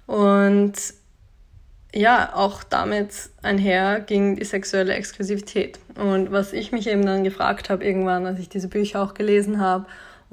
Und 0.07 0.73
ja, 1.95 2.35
auch 2.35 2.65
damit 2.65 3.29
einher 3.43 4.01
ging 4.01 4.37
die 4.37 4.45
sexuelle 4.45 4.95
Exklusivität. 4.95 5.79
Und 5.97 6.33
was 6.33 6.55
ich 6.55 6.73
mich 6.73 6.87
eben 6.87 7.05
dann 7.05 7.25
gefragt 7.25 7.69
habe, 7.69 7.85
irgendwann, 7.85 8.25
als 8.25 8.39
ich 8.39 8.49
diese 8.49 8.69
Bücher 8.69 9.03
auch 9.03 9.13
gelesen 9.13 9.61
habe 9.61 9.85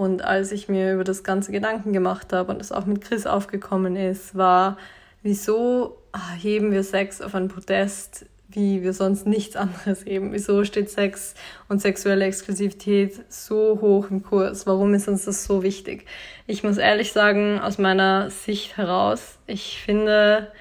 und 0.01 0.23
als 0.23 0.51
ich 0.51 0.67
mir 0.67 0.95
über 0.95 1.03
das 1.03 1.23
ganze 1.23 1.51
Gedanken 1.51 1.93
gemacht 1.93 2.33
habe 2.33 2.51
und 2.51 2.59
es 2.59 2.71
auch 2.71 2.87
mit 2.87 3.01
Chris 3.01 3.27
aufgekommen 3.27 3.95
ist, 3.95 4.35
war, 4.35 4.79
wieso 5.21 5.95
heben 6.39 6.71
wir 6.71 6.83
Sex 6.83 7.21
auf 7.21 7.35
ein 7.35 7.49
Podest, 7.49 8.25
wie 8.49 8.81
wir 8.81 8.93
sonst 8.93 9.27
nichts 9.27 9.55
anderes 9.55 10.01
eben. 10.01 10.33
Wieso 10.33 10.65
steht 10.65 10.89
Sex 10.89 11.35
und 11.69 11.83
sexuelle 11.83 12.25
Exklusivität 12.25 13.23
so 13.29 13.77
hoch 13.79 14.09
im 14.09 14.23
Kurs? 14.23 14.65
Warum 14.65 14.95
ist 14.95 15.07
uns 15.07 15.25
das 15.25 15.43
so 15.43 15.61
wichtig? 15.61 16.07
Ich 16.47 16.63
muss 16.63 16.79
ehrlich 16.79 17.11
sagen, 17.11 17.59
aus 17.59 17.77
meiner 17.77 18.31
Sicht 18.31 18.77
heraus, 18.77 19.37
ich 19.45 19.83
finde, 19.85 20.51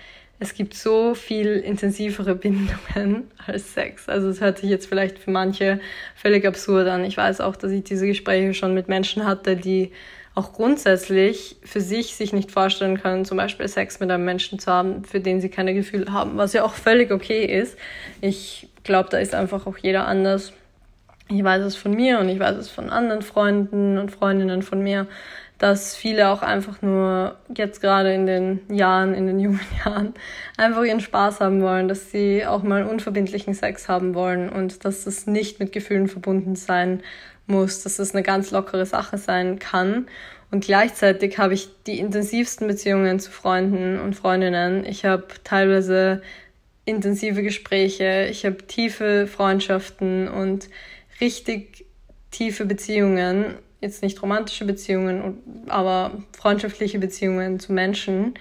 es 0.41 0.55
gibt 0.55 0.75
so 0.75 1.15
viel 1.15 1.57
intensivere 1.59 2.35
Bindungen 2.35 3.31
als 3.47 3.75
Sex. 3.75 4.09
Also 4.09 4.29
es 4.29 4.41
hört 4.41 4.59
sich 4.59 4.71
jetzt 4.71 4.87
vielleicht 4.87 5.19
für 5.19 5.31
manche 5.31 5.81
völlig 6.17 6.47
absurd 6.47 6.89
an. 6.89 7.05
Ich 7.05 7.17
weiß 7.17 7.43
auch, 7.43 7.57
dass 7.57 7.71
ich 7.71 7.85
diese 7.85 8.07
Gespräche 8.07 8.55
schon 8.55 8.73
mit 8.73 8.89
Menschen 8.89 9.27
hatte, 9.27 9.55
die 9.55 9.93
auch 10.35 10.55
grundsätzlich 10.55 11.57
für 11.63 11.83
sich 11.83 12.17
sich 12.17 12.33
nicht 12.33 12.51
vorstellen 12.51 13.01
können, 13.01 13.27
zum 13.27 13.37
Beispiel 13.37 13.69
Sex 13.69 14.01
mit 14.01 14.11
einem 14.11 14.25
Menschen 14.25 14.59
zu 14.59 14.73
haben, 14.73 15.05
für 15.05 15.21
den 15.21 15.43
sie 15.43 15.51
keine 15.51 15.75
Gefühle 15.75 16.11
haben, 16.11 16.39
was 16.39 16.55
ja 16.55 16.65
auch 16.65 16.75
völlig 16.75 17.11
okay 17.11 17.45
ist. 17.45 17.77
Ich 18.23 18.69
glaube, 18.83 19.11
da 19.11 19.19
ist 19.19 19.35
einfach 19.35 19.67
auch 19.67 19.77
jeder 19.77 20.07
anders. 20.07 20.55
Ich 21.29 21.45
weiß 21.45 21.63
es 21.65 21.77
von 21.77 21.93
mir 21.93 22.19
und 22.19 22.31
ich 22.31 22.39
weiß 22.39 22.57
es 22.57 22.71
von 22.71 22.89
anderen 22.89 23.23
Freunden 23.23 23.99
und 23.99 24.11
Freundinnen 24.11 24.63
von 24.63 24.83
mir, 24.83 25.07
dass 25.61 25.95
viele 25.95 26.31
auch 26.31 26.41
einfach 26.41 26.81
nur 26.81 27.37
jetzt 27.55 27.83
gerade 27.83 28.15
in 28.15 28.27
den 28.27 28.61
Jahren, 28.71 29.13
in 29.13 29.27
den 29.27 29.39
jungen 29.39 29.61
Jahren, 29.85 30.15
einfach 30.57 30.83
ihren 30.83 31.01
Spaß 31.01 31.41
haben 31.41 31.61
wollen, 31.61 31.87
dass 31.87 32.11
sie 32.11 32.47
auch 32.47 32.63
mal 32.63 32.85
unverbindlichen 32.85 33.53
Sex 33.53 33.87
haben 33.87 34.15
wollen 34.15 34.49
und 34.49 34.87
dass 34.87 35.05
das 35.05 35.27
nicht 35.27 35.61
mit 35.61 35.71
Gefühlen 35.71 36.09
verbunden 36.09 36.57
sein 36.57 37.03
muss, 37.47 37.83
dass 37.83 37.97
das 37.97 38.15
eine 38.15 38.23
ganz 38.23 38.51
lockere 38.51 38.87
Sache 38.87 39.19
sein 39.19 39.59
kann. 39.59 40.07
Und 40.51 40.65
gleichzeitig 40.65 41.37
habe 41.37 41.53
ich 41.53 41.69
die 41.87 41.99
intensivsten 41.99 42.67
Beziehungen 42.67 43.21
zu 43.21 43.31
Freunden 43.31 44.01
und 44.01 44.17
Freundinnen. 44.17 44.87
Ich 44.87 45.05
habe 45.05 45.27
teilweise 45.45 46.23
intensive 46.87 47.43
Gespräche, 47.43 48.29
ich 48.31 48.47
habe 48.47 48.67
tiefe 48.67 49.27
Freundschaften 49.27 50.27
und 50.27 50.71
richtig 51.21 51.85
tiefe 52.31 52.65
Beziehungen. 52.65 53.57
Jetzt 53.81 54.03
nicht 54.03 54.21
romantische 54.23 54.65
Beziehungen, 54.65 55.39
aber 55.69 56.13
freundschaftliche 56.37 56.99
Beziehungen 56.99 57.59
zu 57.61 57.73
Menschen. 57.73 58.35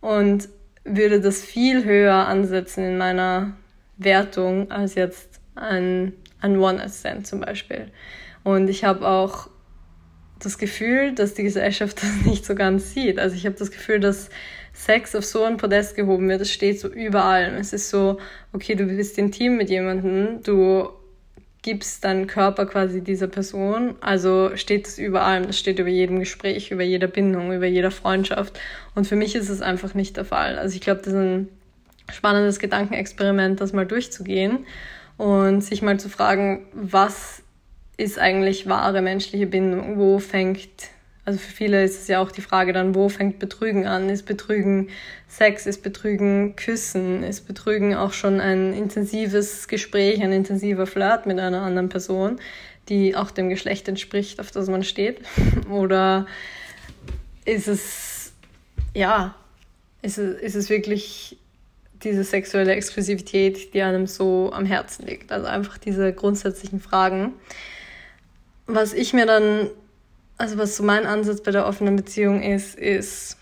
Und 0.00 0.48
würde 0.84 1.20
das 1.20 1.42
viel 1.42 1.84
höher 1.84 2.26
ansetzen 2.26 2.84
in 2.84 2.98
meiner 2.98 3.56
Wertung 3.98 4.70
als 4.70 4.94
jetzt 4.94 5.40
ein, 5.54 6.14
ein 6.40 6.58
One-Night-Stand 6.58 7.26
zum 7.26 7.40
Beispiel. 7.40 7.88
Und 8.42 8.68
ich 8.68 8.84
habe 8.84 9.06
auch 9.06 9.48
das 10.38 10.56
Gefühl, 10.56 11.14
dass 11.14 11.34
die 11.34 11.42
Gesellschaft 11.42 11.98
das 12.02 12.24
nicht 12.24 12.44
so 12.44 12.54
ganz 12.54 12.94
sieht. 12.94 13.18
Also 13.18 13.36
ich 13.36 13.46
habe 13.46 13.56
das 13.56 13.70
Gefühl, 13.70 14.00
dass 14.00 14.30
Sex 14.72 15.14
auf 15.14 15.24
so 15.24 15.44
ein 15.44 15.58
Podest 15.58 15.96
gehoben 15.96 16.28
wird. 16.28 16.40
Es 16.40 16.50
steht 16.50 16.80
so 16.80 16.88
überall. 16.88 17.54
Es 17.58 17.72
ist 17.72 17.90
so, 17.90 18.18
okay, 18.52 18.74
du 18.74 18.86
bist 18.86 19.18
intim 19.18 19.56
mit 19.56 19.68
jemandem, 19.68 20.42
du 20.42 20.88
gibst 21.62 22.04
deinen 22.04 22.26
Körper 22.26 22.66
quasi 22.66 23.02
dieser 23.02 23.26
Person. 23.26 23.94
Also 24.00 24.56
steht 24.56 24.86
es 24.86 24.98
überall. 24.98 25.42
Das 25.42 25.58
steht 25.58 25.78
über 25.78 25.88
jedem 25.88 26.18
Gespräch, 26.18 26.70
über 26.70 26.82
jeder 26.82 27.06
Bindung, 27.06 27.52
über 27.52 27.66
jeder 27.66 27.90
Freundschaft. 27.90 28.58
Und 28.94 29.06
für 29.06 29.16
mich 29.16 29.34
ist 29.34 29.48
es 29.48 29.60
einfach 29.60 29.94
nicht 29.94 30.16
der 30.16 30.24
Fall. 30.24 30.58
Also 30.58 30.74
ich 30.74 30.80
glaube, 30.80 31.02
das 31.02 31.12
ist 31.12 31.18
ein 31.18 31.48
spannendes 32.10 32.58
Gedankenexperiment, 32.58 33.60
das 33.60 33.72
mal 33.72 33.86
durchzugehen 33.86 34.66
und 35.16 35.60
sich 35.62 35.82
mal 35.82 36.00
zu 36.00 36.08
fragen, 36.08 36.66
was 36.72 37.42
ist 37.96 38.18
eigentlich 38.18 38.68
wahre 38.68 39.02
menschliche 39.02 39.46
Bindung? 39.46 39.98
Wo 39.98 40.18
fängt, 40.18 40.88
also 41.30 41.38
für 41.38 41.52
viele 41.52 41.84
ist 41.84 42.02
es 42.02 42.08
ja 42.08 42.20
auch 42.20 42.32
die 42.32 42.40
Frage 42.40 42.72
dann, 42.72 42.96
wo 42.96 43.08
fängt 43.08 43.38
Betrügen 43.38 43.86
an? 43.86 44.08
Ist 44.08 44.24
Betrügen 44.24 44.88
Sex? 45.28 45.64
Ist 45.64 45.84
Betrügen 45.84 46.56
Küssen? 46.56 47.22
Ist 47.22 47.46
Betrügen 47.46 47.94
auch 47.94 48.12
schon 48.12 48.40
ein 48.40 48.74
intensives 48.74 49.68
Gespräch, 49.68 50.20
ein 50.22 50.32
intensiver 50.32 50.88
Flirt 50.88 51.26
mit 51.26 51.38
einer 51.38 51.62
anderen 51.62 51.88
Person, 51.88 52.40
die 52.88 53.14
auch 53.14 53.30
dem 53.30 53.48
Geschlecht 53.48 53.86
entspricht, 53.86 54.40
auf 54.40 54.50
das 54.50 54.66
man 54.66 54.82
steht? 54.82 55.20
Oder 55.70 56.26
ist 57.44 57.68
es, 57.68 58.32
ja, 58.92 59.36
ist 60.02 60.18
es, 60.18 60.40
ist 60.40 60.56
es 60.56 60.68
wirklich 60.68 61.38
diese 62.02 62.24
sexuelle 62.24 62.72
Exklusivität, 62.72 63.72
die 63.72 63.82
einem 63.82 64.08
so 64.08 64.50
am 64.52 64.66
Herzen 64.66 65.06
liegt? 65.06 65.30
Also 65.30 65.46
einfach 65.46 65.78
diese 65.78 66.12
grundsätzlichen 66.12 66.80
Fragen 66.80 67.34
was 68.74 68.92
ich 68.92 69.12
mir 69.12 69.26
dann, 69.26 69.70
also 70.40 70.56
was 70.56 70.76
so 70.76 70.82
mein 70.82 71.04
Ansatz 71.06 71.42
bei 71.42 71.50
der 71.50 71.66
offenen 71.66 71.96
Beziehung 71.96 72.42
ist, 72.42 72.78
ist, 72.78 73.36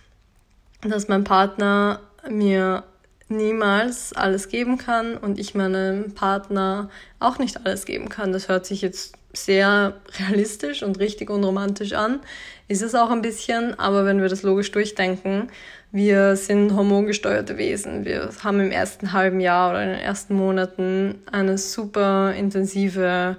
dass 0.83 1.07
mein 1.07 1.23
Partner 1.23 2.01
mir 2.29 2.83
niemals 3.29 4.13
alles 4.15 4.49
geben 4.49 4.79
kann 4.79 5.17
und 5.17 5.39
ich 5.39 5.55
meinem 5.55 6.15
Partner 6.15 6.91
auch 7.21 7.39
nicht 7.39 7.65
alles 7.65 7.85
geben 7.85 8.09
kann. 8.09 8.33
Das 8.33 8.49
hört 8.49 8.67
sich 8.67 8.83
jetzt 8.83 9.15
sehr 9.33 9.95
realistisch 10.19 10.83
und 10.83 10.99
richtig 10.99 11.31
unromantisch 11.31 11.93
an. 11.93 12.21
Ist 12.67 12.83
es 12.83 12.97
auch 12.97 13.11
ein 13.11 13.23
bisschen, 13.23 13.79
aber 13.79 14.05
wenn 14.05 14.21
wir 14.21 14.29
das 14.29 14.43
logisch 14.43 14.73
durchdenken, 14.73 15.51
wir 15.93 16.35
sind 16.35 16.75
hormongesteuerte 16.75 17.59
Wesen. 17.59 18.05
Wir 18.05 18.29
haben 18.43 18.61
im 18.61 18.73
ersten 18.73 19.13
halben 19.13 19.41
Jahr 19.41 19.71
oder 19.71 19.85
in 19.85 19.91
den 19.91 20.01
ersten 20.01 20.35
Monaten 20.35 21.23
eine 21.31 21.59
super 21.59 22.35
intensive 22.35 23.37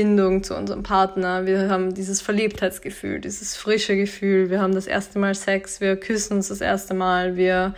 Bindung 0.00 0.42
zu 0.42 0.56
unserem 0.56 0.82
Partner. 0.82 1.44
Wir 1.44 1.68
haben 1.68 1.92
dieses 1.92 2.22
Verliebtheitsgefühl, 2.22 3.20
dieses 3.20 3.54
frische 3.54 3.96
Gefühl. 3.96 4.48
Wir 4.48 4.62
haben 4.62 4.74
das 4.74 4.86
erste 4.86 5.18
Mal 5.18 5.34
Sex, 5.34 5.82
wir 5.82 5.96
küssen 5.96 6.38
uns 6.38 6.48
das 6.48 6.62
erste 6.62 6.94
Mal, 6.94 7.36
wir 7.36 7.74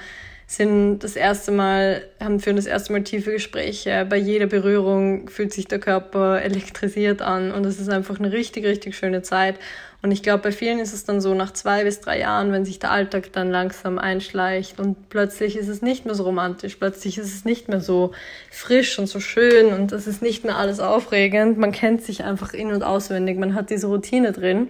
sind 0.57 0.99
das 0.99 1.17
erste 1.17 1.51
Mal, 1.51 2.03
haben 2.21 2.39
führen 2.39 2.57
das 2.57 2.67
erste 2.67 2.93
Mal 2.93 3.03
tiefe 3.03 3.33
Gespräche. 3.33 4.07
Bei 4.09 4.17
jeder 4.17 4.47
Berührung 4.47 5.29
fühlt 5.31 5.53
sich 5.53 5.67
der 5.67 5.79
Körper 5.79 6.43
elektrisiert 6.43 7.23
an 7.23 7.53
und 7.53 7.65
es 7.65 7.81
ist 7.81 7.89
einfach 7.89 8.19
eine 8.19 8.33
richtig, 8.33 8.67
richtig 8.67 8.95
schöne 8.95 9.23
Zeit. 9.23 9.57
Und 10.03 10.11
ich 10.11 10.23
glaube, 10.23 10.43
bei 10.43 10.53
vielen 10.53 10.79
ist 10.79 10.93
es 10.93 11.05
dann 11.05 11.21
so 11.21 11.33
nach 11.33 11.53
zwei 11.53 11.85
bis 11.85 12.01
drei 12.01 12.19
Jahren, 12.19 12.53
wenn 12.53 12.65
sich 12.67 12.79
der 12.79 12.91
Alltag 12.91 13.33
dann 13.33 13.51
langsam 13.51 13.99
einschleicht 13.99 14.79
und 14.79 15.09
plötzlich 15.09 15.57
ist 15.57 15.69
es 15.69 15.81
nicht 15.81 16.05
mehr 16.05 16.15
so 16.15 16.25
romantisch, 16.25 16.77
plötzlich 16.77 17.19
ist 17.19 17.33
es 17.33 17.45
nicht 17.45 17.69
mehr 17.69 17.81
so 17.81 18.13
frisch 18.51 18.99
und 18.99 19.07
so 19.07 19.21
schön 19.21 19.73
und 19.73 19.93
es 19.93 20.07
ist 20.07 20.21
nicht 20.21 20.45
mehr 20.45 20.57
alles 20.57 20.81
aufregend. 20.81 21.57
Man 21.57 21.73
kennt 21.73 22.03
sich 22.03 22.25
einfach 22.25 22.53
in- 22.53 22.73
und 22.73 22.83
auswendig, 22.83 23.39
man 23.39 23.55
hat 23.55 23.71
diese 23.71 23.87
Routine 23.87 24.33
drin. 24.33 24.69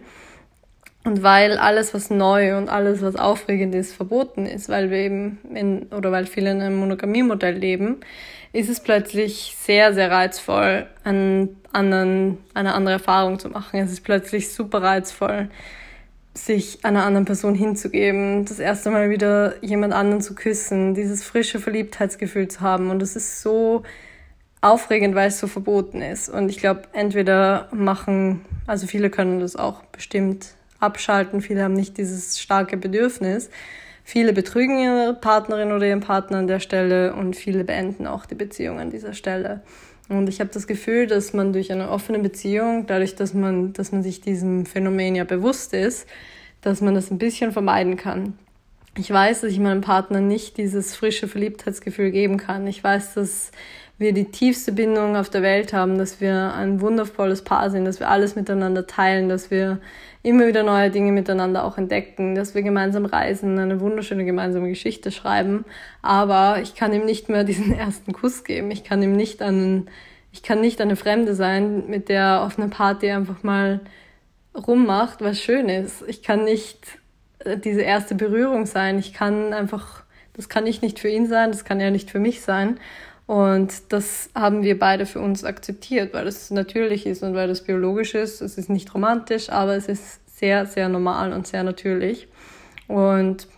Und 1.04 1.22
weil 1.22 1.58
alles, 1.58 1.94
was 1.94 2.10
neu 2.10 2.56
und 2.56 2.68
alles, 2.68 3.02
was 3.02 3.16
aufregend 3.16 3.74
ist, 3.74 3.92
verboten 3.92 4.46
ist, 4.46 4.68
weil 4.68 4.90
wir 4.90 4.98
eben 4.98 5.38
in, 5.52 5.82
oder 5.92 6.12
weil 6.12 6.26
viele 6.26 6.52
in 6.52 6.60
einem 6.60 6.76
Monogamiemodell 6.76 7.56
leben, 7.56 8.00
ist 8.52 8.68
es 8.68 8.80
plötzlich 8.80 9.56
sehr, 9.58 9.94
sehr 9.94 10.10
reizvoll, 10.10 10.86
einen 11.02 11.56
anderen, 11.72 12.38
eine 12.54 12.74
andere 12.74 12.94
Erfahrung 12.94 13.38
zu 13.38 13.48
machen. 13.48 13.80
Es 13.80 13.90
ist 13.90 14.02
plötzlich 14.02 14.52
super 14.52 14.82
reizvoll, 14.82 15.48
sich 16.34 16.84
einer 16.84 17.04
anderen 17.04 17.24
Person 17.24 17.54
hinzugeben, 17.54 18.44
das 18.44 18.58
erste 18.60 18.90
Mal 18.90 19.10
wieder 19.10 19.54
jemand 19.62 19.92
anderen 19.92 20.20
zu 20.20 20.34
küssen, 20.34 20.94
dieses 20.94 21.24
frische 21.24 21.58
Verliebtheitsgefühl 21.58 22.46
zu 22.46 22.60
haben. 22.60 22.90
Und 22.90 23.02
es 23.02 23.16
ist 23.16 23.42
so 23.42 23.82
aufregend, 24.60 25.14
weil 25.16 25.28
es 25.28 25.40
so 25.40 25.48
verboten 25.48 26.00
ist. 26.00 26.28
Und 26.28 26.48
ich 26.48 26.58
glaube, 26.58 26.82
entweder 26.92 27.68
machen, 27.72 28.44
also 28.66 28.86
viele 28.86 29.10
können 29.10 29.40
das 29.40 29.56
auch 29.56 29.82
bestimmt 29.84 30.54
abschalten. 30.82 31.40
Viele 31.40 31.62
haben 31.62 31.74
nicht 31.74 31.98
dieses 31.98 32.40
starke 32.40 32.76
Bedürfnis. 32.76 33.50
Viele 34.04 34.32
betrügen 34.32 34.78
ihre 34.78 35.14
Partnerin 35.14 35.72
oder 35.72 35.86
ihren 35.86 36.00
Partner 36.00 36.38
an 36.38 36.46
der 36.46 36.60
Stelle 36.60 37.14
und 37.14 37.36
viele 37.36 37.64
beenden 37.64 38.06
auch 38.06 38.26
die 38.26 38.34
Beziehung 38.34 38.80
an 38.80 38.90
dieser 38.90 39.12
Stelle. 39.12 39.62
Und 40.08 40.28
ich 40.28 40.40
habe 40.40 40.50
das 40.52 40.66
Gefühl, 40.66 41.06
dass 41.06 41.32
man 41.32 41.52
durch 41.52 41.70
eine 41.72 41.88
offene 41.88 42.18
Beziehung, 42.18 42.86
dadurch, 42.86 43.14
dass 43.14 43.32
man, 43.32 43.72
dass 43.72 43.92
man 43.92 44.02
sich 44.02 44.20
diesem 44.20 44.66
Phänomen 44.66 45.14
ja 45.14 45.24
bewusst 45.24 45.72
ist, 45.72 46.08
dass 46.60 46.80
man 46.80 46.94
das 46.94 47.10
ein 47.10 47.18
bisschen 47.18 47.52
vermeiden 47.52 47.96
kann. 47.96 48.34
Ich 48.98 49.10
weiß, 49.10 49.40
dass 49.40 49.52
ich 49.52 49.58
meinem 49.58 49.80
Partner 49.80 50.20
nicht 50.20 50.58
dieses 50.58 50.94
frische 50.94 51.28
Verliebtheitsgefühl 51.28 52.10
geben 52.10 52.36
kann. 52.36 52.66
Ich 52.66 52.84
weiß, 52.84 53.14
dass 53.14 53.52
wir 53.98 54.12
die 54.12 54.30
tiefste 54.30 54.72
Bindung 54.72 55.16
auf 55.16 55.30
der 55.30 55.42
Welt 55.42 55.72
haben, 55.72 55.98
dass 55.98 56.20
wir 56.20 56.54
ein 56.54 56.80
wundervolles 56.80 57.42
Paar 57.42 57.70
sind, 57.70 57.84
dass 57.84 58.00
wir 58.00 58.10
alles 58.10 58.34
miteinander 58.34 58.86
teilen, 58.86 59.28
dass 59.28 59.50
wir 59.50 59.80
immer 60.22 60.46
wieder 60.46 60.62
neue 60.62 60.90
Dinge 60.90 61.12
miteinander 61.12 61.64
auch 61.64 61.78
entdecken, 61.78 62.34
dass 62.34 62.54
wir 62.54 62.62
gemeinsam 62.62 63.06
reisen, 63.06 63.58
eine 63.58 63.80
wunderschöne 63.80 64.24
gemeinsame 64.24 64.68
Geschichte 64.68 65.10
schreiben. 65.10 65.64
Aber 66.00 66.60
ich 66.62 66.74
kann 66.74 66.92
ihm 66.92 67.04
nicht 67.04 67.28
mehr 67.28 67.44
diesen 67.44 67.72
ersten 67.78 68.12
Kuss 68.12 68.44
geben. 68.44 68.70
Ich 68.70 68.84
kann 68.84 69.02
ihm 69.02 69.16
nicht 69.16 69.42
einen, 69.42 69.88
ich 70.32 70.42
kann 70.42 70.60
nicht 70.60 70.80
eine 70.80 70.96
Fremde 70.96 71.34
sein, 71.34 71.88
mit 71.88 72.08
der 72.08 72.42
auf 72.42 72.58
einer 72.58 72.68
Party 72.68 73.10
einfach 73.10 73.42
mal 73.42 73.80
rummacht, 74.54 75.20
was 75.20 75.40
schön 75.40 75.68
ist. 75.68 76.02
Ich 76.06 76.22
kann 76.22 76.44
nicht 76.44 76.98
äh, 77.40 77.56
diese 77.56 77.82
erste 77.82 78.14
Berührung 78.14 78.66
sein. 78.66 78.98
Ich 78.98 79.12
kann 79.14 79.52
einfach, 79.52 80.04
das 80.34 80.48
kann 80.48 80.66
ich 80.66 80.82
nicht 80.82 80.98
für 80.98 81.08
ihn 81.08 81.26
sein, 81.26 81.50
das 81.50 81.64
kann 81.64 81.80
er 81.80 81.90
nicht 81.90 82.10
für 82.10 82.20
mich 82.20 82.42
sein. 82.42 82.78
Und 83.32 83.90
das 83.94 84.28
haben 84.34 84.62
wir 84.62 84.78
beide 84.78 85.06
für 85.06 85.18
uns 85.18 85.42
akzeptiert, 85.42 86.12
weil 86.12 86.26
es 86.26 86.50
natürlich 86.50 87.06
ist 87.06 87.22
und 87.22 87.32
weil 87.32 87.48
es 87.48 87.62
biologisch 87.64 88.14
ist. 88.14 88.42
Es 88.42 88.58
ist 88.58 88.68
nicht 88.68 88.92
romantisch, 88.92 89.48
aber 89.48 89.74
es 89.74 89.88
ist 89.88 90.20
sehr, 90.38 90.66
sehr 90.66 90.90
normal 90.90 91.32
und 91.32 91.46
sehr 91.46 91.64
natürlich. 91.64 92.28
Und 92.88 93.48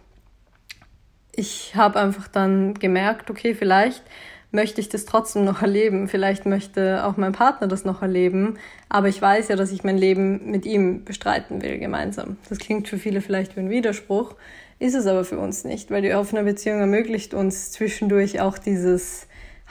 ich 1.35 1.75
habe 1.75 1.99
einfach 1.99 2.29
dann 2.29 2.75
gemerkt, 2.75 3.31
okay, 3.31 3.57
vielleicht 3.57 4.05
möchte 4.53 4.81
ich 4.81 4.91
das 4.91 5.07
trotzdem 5.07 5.45
noch 5.45 5.61
erleben. 5.61 6.07
Vielleicht 6.07 6.47
möchte 6.47 7.05
auch 7.05 7.17
mein 7.17 7.33
Partner 7.33 7.67
das 7.67 7.85
noch 7.85 8.01
erleben, 8.01 8.59
aber 8.89 9.09
ich 9.09 9.21
weiß 9.21 9.49
ja, 9.49 9.57
dass 9.57 9.73
ich 9.73 9.83
mein 9.83 9.99
Leben 9.99 10.53
mit 10.53 10.67
ihm 10.67 11.05
bestreiten 11.05 11.63
will 11.63 11.81
gemeinsam. 11.81 12.37
Das 12.49 12.59
klingt 12.59 12.87
für 12.87 12.99
viele 12.99 13.21
vielleicht 13.21 13.57
wie 13.57 13.61
ein 13.61 13.71
Widerspruch, 13.71 14.37
ist 14.79 14.95
es 14.95 15.09
aber 15.09 15.25
für 15.25 15.41
uns 15.41 15.65
nicht, 15.65 15.91
weil 15.91 16.03
die 16.03 16.15
offene 16.15 16.45
Beziehung 16.45 16.79
ermöglicht 16.79 17.35
uns 17.35 17.73
zwischendurch 17.73 18.41
auch 18.41 18.57
dieses 18.57 19.27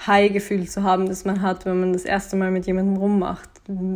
High-Gefühl 0.05 0.67
zu 0.67 0.83
haben, 0.83 1.07
das 1.07 1.25
man 1.25 1.41
hat, 1.41 1.65
wenn 1.65 1.79
man 1.79 1.93
das 1.93 2.05
erste 2.05 2.35
Mal 2.35 2.51
mit 2.51 2.65
jemandem 2.65 2.97
rummacht. 2.97 3.49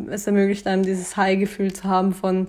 Es 0.09 0.27
ermöglicht 0.27 0.67
einem 0.67 0.83
dieses 0.83 1.17
High-Gefühl 1.17 1.73
zu 1.73 1.85
haben 1.85 2.13
von 2.13 2.47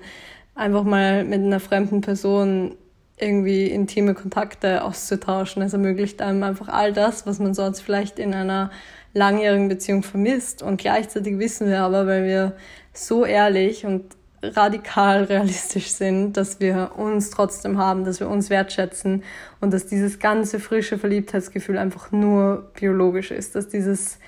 einfach 0.54 0.84
mal 0.84 1.24
mit 1.24 1.40
einer 1.40 1.60
fremden 1.60 2.00
Person 2.00 2.76
irgendwie 3.20 3.66
intime 3.66 4.14
Kontakte 4.14 4.84
auszutauschen. 4.84 5.62
Es 5.62 5.72
ermöglicht 5.72 6.22
einem 6.22 6.42
einfach 6.42 6.68
all 6.68 6.92
das, 6.92 7.26
was 7.26 7.38
man 7.38 7.54
sonst 7.54 7.80
vielleicht 7.80 8.18
in 8.18 8.34
einer 8.34 8.70
langjährigen 9.12 9.68
Beziehung 9.68 10.02
vermisst. 10.02 10.62
Und 10.62 10.78
gleichzeitig 10.78 11.38
wissen 11.38 11.68
wir 11.68 11.80
aber, 11.80 12.06
weil 12.06 12.24
wir 12.24 12.52
so 12.92 13.24
ehrlich 13.24 13.86
und 13.86 14.04
radikal 14.42 15.24
realistisch 15.24 15.90
sind, 15.90 16.36
dass 16.36 16.60
wir 16.60 16.92
uns 16.96 17.30
trotzdem 17.30 17.78
haben, 17.78 18.04
dass 18.04 18.20
wir 18.20 18.28
uns 18.28 18.50
wertschätzen 18.50 19.24
und 19.60 19.72
dass 19.72 19.86
dieses 19.86 20.18
ganze 20.18 20.60
frische 20.60 20.98
Verliebtheitsgefühl 20.98 21.78
einfach 21.78 22.12
nur 22.12 22.70
biologisch 22.78 23.30
ist, 23.30 23.54
dass 23.54 23.68
dieses, 23.68 24.18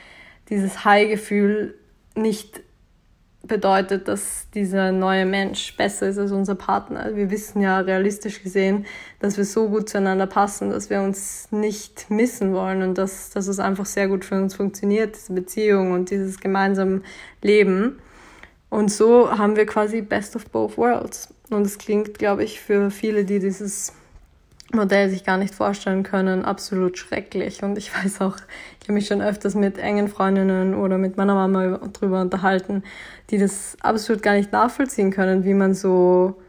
dieses 0.48 0.84
High-Gefühl 0.84 1.74
nicht 2.16 2.62
bedeutet, 3.42 4.06
dass 4.06 4.48
dieser 4.54 4.92
neue 4.92 5.24
Mensch 5.24 5.76
besser 5.76 6.08
ist 6.08 6.18
als 6.18 6.30
unser 6.30 6.54
Partner. 6.54 7.16
Wir 7.16 7.30
wissen 7.30 7.62
ja 7.62 7.80
realistisch 7.80 8.42
gesehen, 8.42 8.84
dass 9.18 9.38
wir 9.38 9.44
so 9.44 9.68
gut 9.68 9.88
zueinander 9.88 10.26
passen, 10.26 10.70
dass 10.70 10.90
wir 10.90 11.00
uns 11.00 11.48
nicht 11.50 12.10
missen 12.10 12.52
wollen 12.52 12.82
und 12.82 12.98
dass, 12.98 13.30
dass 13.30 13.46
es 13.46 13.58
einfach 13.58 13.86
sehr 13.86 14.08
gut 14.08 14.24
für 14.24 14.34
uns 14.40 14.54
funktioniert, 14.54 15.16
diese 15.16 15.32
Beziehung 15.32 15.92
und 15.92 16.10
dieses 16.10 16.38
gemeinsame 16.38 17.00
Leben. 17.42 17.98
Und 18.70 18.90
so 18.90 19.36
haben 19.36 19.56
wir 19.56 19.66
quasi 19.66 20.00
Best 20.00 20.36
of 20.36 20.46
Both 20.46 20.78
Worlds. 20.78 21.34
Und 21.50 21.66
es 21.66 21.76
klingt, 21.76 22.18
glaube 22.18 22.44
ich, 22.44 22.60
für 22.60 22.90
viele, 22.90 23.24
die 23.24 23.40
dieses 23.40 23.92
Modell 24.72 25.10
sich 25.10 25.24
gar 25.24 25.36
nicht 25.36 25.52
vorstellen 25.52 26.04
können, 26.04 26.44
absolut 26.44 26.96
schrecklich. 26.96 27.62
Und 27.62 27.76
ich 27.76 27.92
weiß 28.04 28.20
auch, 28.20 28.36
ich 28.80 28.84
habe 28.84 28.92
mich 28.92 29.08
schon 29.08 29.20
öfters 29.20 29.54
mit 29.54 29.78
engen 29.78 30.08
Freundinnen 30.08 30.74
oder 30.74 30.98
mit 30.98 31.16
meiner 31.16 31.34
Mama 31.34 31.78
drüber 31.92 32.20
unterhalten, 32.20 32.84
die 33.30 33.38
das 33.38 33.76
absolut 33.80 34.22
gar 34.22 34.34
nicht 34.34 34.52
nachvollziehen 34.52 35.10
können, 35.10 35.44
wie 35.44 35.54
man 35.54 35.74
so, 35.74 36.40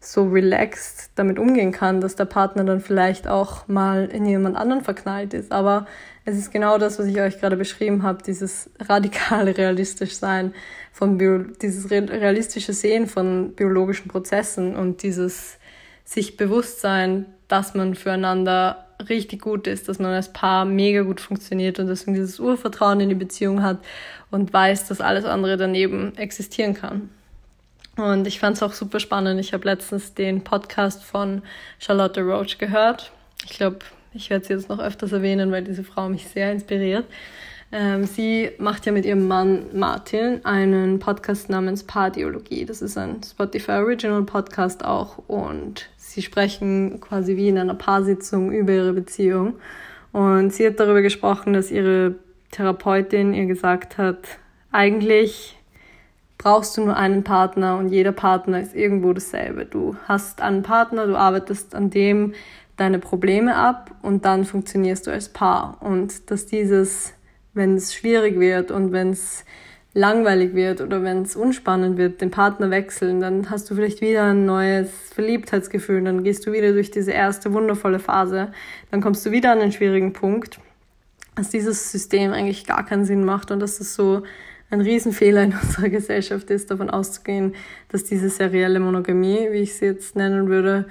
so 0.00 0.28
relaxed 0.28 1.10
damit 1.16 1.38
umgehen 1.38 1.72
kann, 1.72 2.00
dass 2.00 2.16
der 2.16 2.24
Partner 2.24 2.64
dann 2.64 2.80
vielleicht 2.80 3.28
auch 3.28 3.68
mal 3.68 4.06
in 4.06 4.24
jemand 4.24 4.56
anderen 4.56 4.82
verknallt 4.82 5.34
ist. 5.34 5.52
Aber 5.52 5.86
es 6.26 6.36
ist 6.36 6.50
genau 6.50 6.76
das, 6.76 6.98
was 6.98 7.06
ich 7.06 7.20
euch 7.20 7.40
gerade 7.40 7.56
beschrieben 7.56 8.02
habe, 8.02 8.22
dieses 8.22 8.68
radikale 8.80 9.56
realistisch 9.56 10.14
sein 10.16 10.52
von 10.92 11.18
Bio 11.18 11.38
dieses 11.38 11.88
realistische 11.90 12.72
Sehen 12.72 13.06
von 13.06 13.52
biologischen 13.52 14.08
Prozessen 14.08 14.74
und 14.74 15.02
dieses 15.02 15.56
sich 16.04 16.36
bewusst 16.36 16.80
sein, 16.80 17.26
dass 17.46 17.74
man 17.74 17.94
füreinander 17.94 18.86
richtig 19.08 19.42
gut 19.42 19.68
ist, 19.68 19.88
dass 19.88 20.00
man 20.00 20.12
als 20.12 20.32
Paar 20.32 20.64
mega 20.64 21.02
gut 21.02 21.20
funktioniert 21.20 21.78
und 21.78 21.86
deswegen 21.86 22.14
dieses 22.14 22.40
Urvertrauen 22.40 23.00
in 23.00 23.08
die 23.08 23.14
Beziehung 23.14 23.62
hat 23.62 23.78
und 24.32 24.52
weiß, 24.52 24.88
dass 24.88 25.00
alles 25.00 25.24
andere 25.24 25.56
daneben 25.56 26.16
existieren 26.16 26.74
kann. 26.74 27.10
Und 27.96 28.26
ich 28.26 28.40
fand 28.40 28.56
es 28.56 28.62
auch 28.64 28.72
super 28.72 28.98
spannend. 28.98 29.38
Ich 29.38 29.52
habe 29.52 29.64
letztens 29.64 30.14
den 30.14 30.42
Podcast 30.42 31.04
von 31.04 31.42
Charlotte 31.78 32.20
Roach 32.22 32.58
gehört. 32.58 33.12
Ich 33.44 33.50
glaube, 33.50 33.78
ich 34.16 34.30
werde 34.30 34.44
sie 34.44 34.54
jetzt 34.54 34.68
noch 34.68 34.78
öfters 34.78 35.12
erwähnen, 35.12 35.52
weil 35.52 35.62
diese 35.62 35.84
Frau 35.84 36.08
mich 36.08 36.26
sehr 36.26 36.50
inspiriert. 36.50 37.04
Ähm, 37.72 38.04
sie 38.04 38.50
macht 38.58 38.86
ja 38.86 38.92
mit 38.92 39.04
ihrem 39.04 39.26
Mann 39.26 39.66
Martin 39.72 40.44
einen 40.44 40.98
Podcast 40.98 41.50
namens 41.50 41.84
Pardiologie. 41.84 42.64
Das 42.64 42.80
ist 42.80 42.96
ein 42.96 43.20
Spotify 43.22 43.72
Original 43.72 44.22
Podcast 44.22 44.84
auch 44.84 45.18
und 45.26 45.88
sie 45.96 46.22
sprechen 46.22 47.00
quasi 47.00 47.36
wie 47.36 47.48
in 47.48 47.58
einer 47.58 47.74
Paarsitzung 47.74 48.52
über 48.52 48.72
ihre 48.72 48.92
Beziehung. 48.92 49.54
Und 50.12 50.52
sie 50.52 50.66
hat 50.66 50.78
darüber 50.78 51.02
gesprochen, 51.02 51.52
dass 51.52 51.70
ihre 51.70 52.14
Therapeutin 52.52 53.34
ihr 53.34 53.46
gesagt 53.46 53.98
hat, 53.98 54.26
eigentlich 54.70 55.56
brauchst 56.38 56.76
du 56.76 56.84
nur 56.84 56.96
einen 56.96 57.24
Partner 57.24 57.76
und 57.78 57.88
jeder 57.88 58.12
Partner 58.12 58.60
ist 58.60 58.74
irgendwo 58.74 59.12
dasselbe. 59.12 59.64
Du 59.64 59.96
hast 60.06 60.40
einen 60.40 60.62
Partner, 60.62 61.06
du 61.06 61.16
arbeitest 61.16 61.74
an 61.74 61.90
dem 61.90 62.34
deine 62.76 62.98
Probleme 62.98 63.56
ab 63.56 63.90
und 64.02 64.24
dann 64.24 64.44
funktionierst 64.44 65.06
du 65.06 65.10
als 65.10 65.30
Paar. 65.30 65.78
Und 65.80 66.30
dass 66.30 66.46
dieses 66.46 67.14
wenn 67.56 67.74
es 67.74 67.94
schwierig 67.94 68.38
wird 68.38 68.70
und 68.70 68.92
wenn 68.92 69.10
es 69.10 69.44
langweilig 69.94 70.54
wird 70.54 70.82
oder 70.82 71.02
wenn 71.02 71.22
es 71.22 71.34
unspannend 71.34 71.96
wird, 71.96 72.20
den 72.20 72.30
Partner 72.30 72.70
wechseln, 72.70 73.20
dann 73.20 73.48
hast 73.48 73.70
du 73.70 73.74
vielleicht 73.74 74.02
wieder 74.02 74.24
ein 74.24 74.44
neues 74.44 74.90
Verliebtheitsgefühl, 75.14 76.04
dann 76.04 76.22
gehst 76.22 76.46
du 76.46 76.52
wieder 76.52 76.72
durch 76.72 76.90
diese 76.90 77.12
erste 77.12 77.54
wundervolle 77.54 77.98
Phase, 77.98 78.52
dann 78.90 79.00
kommst 79.00 79.24
du 79.24 79.30
wieder 79.30 79.52
an 79.52 79.60
einen 79.60 79.72
schwierigen 79.72 80.12
Punkt, 80.12 80.60
dass 81.34 81.48
dieses 81.48 81.90
System 81.90 82.32
eigentlich 82.32 82.66
gar 82.66 82.84
keinen 82.84 83.06
Sinn 83.06 83.24
macht 83.24 83.50
und 83.50 83.58
dass 83.60 83.80
es 83.80 83.94
so 83.94 84.22
ein 84.68 84.82
Riesenfehler 84.82 85.44
in 85.44 85.54
unserer 85.62 85.88
Gesellschaft 85.88 86.50
ist, 86.50 86.70
davon 86.70 86.90
auszugehen, 86.90 87.54
dass 87.88 88.04
diese 88.04 88.28
serielle 88.28 88.80
Monogamie, 88.80 89.48
wie 89.50 89.62
ich 89.62 89.76
sie 89.76 89.86
jetzt 89.86 90.14
nennen 90.14 90.48
würde, 90.48 90.84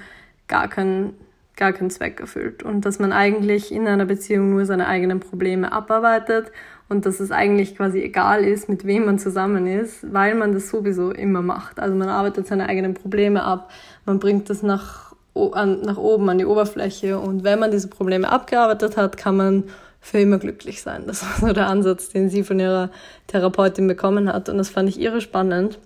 gar 0.48 0.66
keinen 0.66 1.14
gar 1.56 1.72
keinen 1.72 1.90
Zweck 1.90 2.20
erfüllt 2.20 2.62
und 2.62 2.84
dass 2.84 2.98
man 2.98 3.12
eigentlich 3.12 3.72
in 3.72 3.88
einer 3.88 4.04
Beziehung 4.04 4.50
nur 4.50 4.66
seine 4.66 4.86
eigenen 4.86 5.20
Probleme 5.20 5.72
abarbeitet 5.72 6.52
und 6.88 7.06
dass 7.06 7.18
es 7.18 7.32
eigentlich 7.32 7.76
quasi 7.76 8.00
egal 8.00 8.44
ist, 8.44 8.68
mit 8.68 8.86
wem 8.86 9.06
man 9.06 9.18
zusammen 9.18 9.66
ist, 9.66 10.12
weil 10.12 10.34
man 10.34 10.52
das 10.52 10.68
sowieso 10.68 11.10
immer 11.10 11.42
macht. 11.42 11.80
Also 11.80 11.96
man 11.96 12.08
arbeitet 12.08 12.46
seine 12.46 12.68
eigenen 12.68 12.94
Probleme 12.94 13.42
ab, 13.42 13.70
man 14.04 14.18
bringt 14.18 14.50
das 14.50 14.62
nach, 14.62 15.14
an, 15.52 15.80
nach 15.80 15.96
oben 15.96 16.28
an 16.28 16.38
die 16.38 16.46
Oberfläche 16.46 17.18
und 17.18 17.42
wenn 17.42 17.58
man 17.58 17.70
diese 17.70 17.88
Probleme 17.88 18.30
abgearbeitet 18.30 18.98
hat, 18.98 19.16
kann 19.16 19.36
man 19.36 19.64
für 20.00 20.20
immer 20.20 20.38
glücklich 20.38 20.82
sein. 20.82 21.04
Das 21.06 21.22
war 21.22 21.48
so 21.48 21.54
der 21.54 21.68
Ansatz, 21.68 22.10
den 22.10 22.28
sie 22.28 22.44
von 22.44 22.60
ihrer 22.60 22.90
Therapeutin 23.28 23.88
bekommen 23.88 24.32
hat 24.32 24.50
und 24.50 24.58
das 24.58 24.68
fand 24.68 24.90
ich 24.90 25.00
irre 25.00 25.22
spannend. 25.22 25.78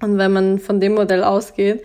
Und 0.00 0.16
wenn 0.16 0.32
man 0.32 0.58
von 0.58 0.80
dem 0.80 0.94
Modell 0.94 1.24
ausgeht, 1.24 1.84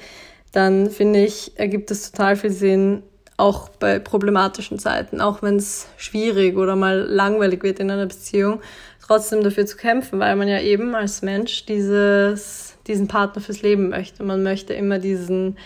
dann 0.53 0.89
finde 0.89 1.25
ich, 1.25 1.51
ergibt 1.55 1.91
es 1.91 2.11
total 2.11 2.37
viel 2.37 2.51
Sinn, 2.51 3.03
auch 3.35 3.69
bei 3.69 3.99
problematischen 3.99 4.79
Zeiten, 4.79 5.19
auch 5.19 5.41
wenn 5.41 5.57
es 5.57 5.87
schwierig 5.97 6.55
oder 6.55 6.75
mal 6.75 6.99
langweilig 6.99 7.63
wird 7.63 7.79
in 7.79 7.89
einer 7.89 8.05
Beziehung, 8.05 8.61
trotzdem 9.05 9.43
dafür 9.43 9.65
zu 9.65 9.75
kämpfen, 9.75 10.19
weil 10.19 10.35
man 10.35 10.47
ja 10.47 10.61
eben 10.61 10.95
als 10.95 11.23
Mensch 11.23 11.65
dieses, 11.65 12.77
diesen 12.87 13.07
Partner 13.07 13.41
fürs 13.41 13.63
Leben 13.63 13.89
möchte. 13.89 14.23
Man 14.23 14.43
möchte 14.43 14.73
immer 14.73 14.99
diesen, 14.99 15.57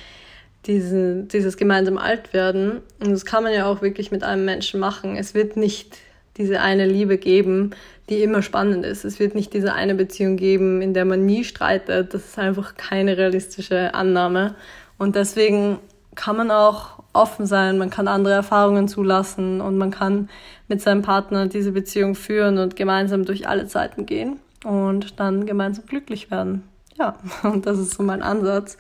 diesen, 0.66 1.28
dieses 1.28 1.58
gemeinsam 1.58 1.98
alt 1.98 2.34
werden. 2.34 2.82
Und 3.00 3.12
das 3.12 3.26
kann 3.26 3.44
man 3.44 3.54
ja 3.54 3.66
auch 3.66 3.82
wirklich 3.82 4.12
mit 4.12 4.24
einem 4.24 4.46
Menschen 4.46 4.80
machen. 4.80 5.18
Es 5.18 5.34
wird 5.34 5.58
nicht 5.58 5.98
diese 6.38 6.62
eine 6.62 6.86
Liebe 6.86 7.18
geben, 7.18 7.72
die 8.10 8.24
immer 8.24 8.42
spannend 8.42 8.86
ist. 8.86 9.04
Es 9.04 9.20
wird 9.20 9.36
nicht 9.36 9.54
diese 9.54 9.74
eine 9.74 9.96
Beziehung 9.96 10.38
geben, 10.38 10.82
in 10.82 10.94
der 10.94 11.06
man 11.06 11.26
nie 11.26 11.44
streitet. 11.44 12.14
Das 12.14 12.26
ist 12.26 12.40
einfach 12.40 12.76
keine 12.76 13.18
realistische 13.18 13.94
Annahme. 13.94 14.56
Und 14.98 15.16
deswegen 15.16 15.80
kann 16.16 16.38
man 16.38 16.52
auch 16.52 17.04
offen 17.14 17.46
sein, 17.46 17.78
man 17.78 17.90
kann 17.90 18.08
andere 18.08 18.34
Erfahrungen 18.34 18.88
zulassen 18.88 19.62
und 19.62 19.78
man 19.78 19.92
kann 19.92 20.30
mit 20.68 20.82
seinem 20.82 21.02
Partner 21.02 21.48
diese 21.48 21.72
Beziehung 21.72 22.16
führen 22.16 22.58
und 22.58 22.76
gemeinsam 22.76 23.26
durch 23.26 23.48
alle 23.48 23.68
Zeiten 23.68 24.06
gehen 24.06 24.40
und 24.64 25.20
dann 25.20 25.46
gemeinsam 25.46 25.86
glücklich 25.86 26.32
werden. 26.32 26.64
Ja, 26.98 27.18
und 27.44 27.66
das 27.66 27.80
ist 27.80 27.94
so 27.94 28.04
mein 28.04 28.22
Ansatz. 28.22 28.78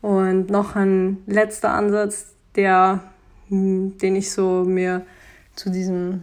Und 0.00 0.50
noch 0.50 0.74
ein 0.74 1.18
letzter 1.26 1.72
Ansatz, 1.72 2.34
der, 2.56 3.00
hm, 3.48 3.98
den 3.98 4.16
ich 4.16 4.32
so 4.32 4.64
mir 4.64 5.02
zu 5.54 5.70
diesem 5.70 6.22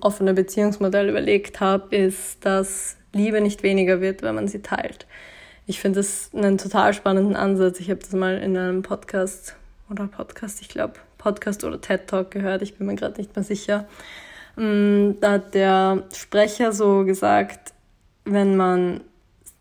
offene 0.00 0.34
Beziehungsmodell 0.34 1.08
überlegt 1.08 1.60
habe, 1.60 1.94
ist, 1.94 2.44
dass 2.44 2.96
Liebe 3.12 3.40
nicht 3.40 3.62
weniger 3.62 4.00
wird, 4.00 4.22
wenn 4.22 4.34
man 4.34 4.48
sie 4.48 4.62
teilt. 4.62 5.06
Ich 5.66 5.80
finde 5.80 6.00
das 6.00 6.30
einen 6.34 6.58
total 6.58 6.94
spannenden 6.94 7.36
Ansatz. 7.36 7.78
Ich 7.80 7.90
habe 7.90 8.00
das 8.00 8.12
mal 8.12 8.38
in 8.38 8.56
einem 8.56 8.82
Podcast 8.82 9.56
oder 9.90 10.06
Podcast, 10.06 10.60
ich 10.60 10.68
glaube 10.68 10.94
Podcast 11.18 11.64
oder 11.64 11.80
TED 11.80 12.08
Talk 12.08 12.30
gehört, 12.30 12.62
ich 12.62 12.76
bin 12.76 12.86
mir 12.86 12.96
gerade 12.96 13.18
nicht 13.18 13.36
mehr 13.36 13.44
sicher. 13.44 13.86
Mm, 14.56 15.12
da 15.20 15.32
hat 15.32 15.54
der 15.54 16.04
Sprecher 16.12 16.72
so 16.72 17.04
gesagt, 17.04 17.72
wenn 18.24 18.56
man 18.56 19.02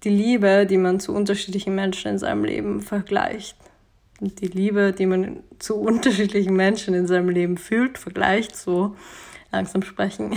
die 0.03 0.09
Liebe, 0.09 0.65
die 0.65 0.77
man 0.77 0.99
zu 0.99 1.13
unterschiedlichen 1.13 1.75
Menschen 1.75 2.11
in 2.11 2.17
seinem 2.17 2.43
Leben 2.45 2.81
vergleicht, 2.81 3.57
und 4.19 4.39
die 4.39 4.47
Liebe, 4.47 4.93
die 4.93 5.07
man 5.07 5.43
zu 5.59 5.75
unterschiedlichen 5.79 6.55
Menschen 6.55 6.93
in 6.93 7.07
seinem 7.07 7.29
Leben 7.29 7.57
fühlt, 7.57 7.97
vergleicht 7.97 8.55
so, 8.55 8.95
langsam 9.51 9.83
sprechen, 9.83 10.35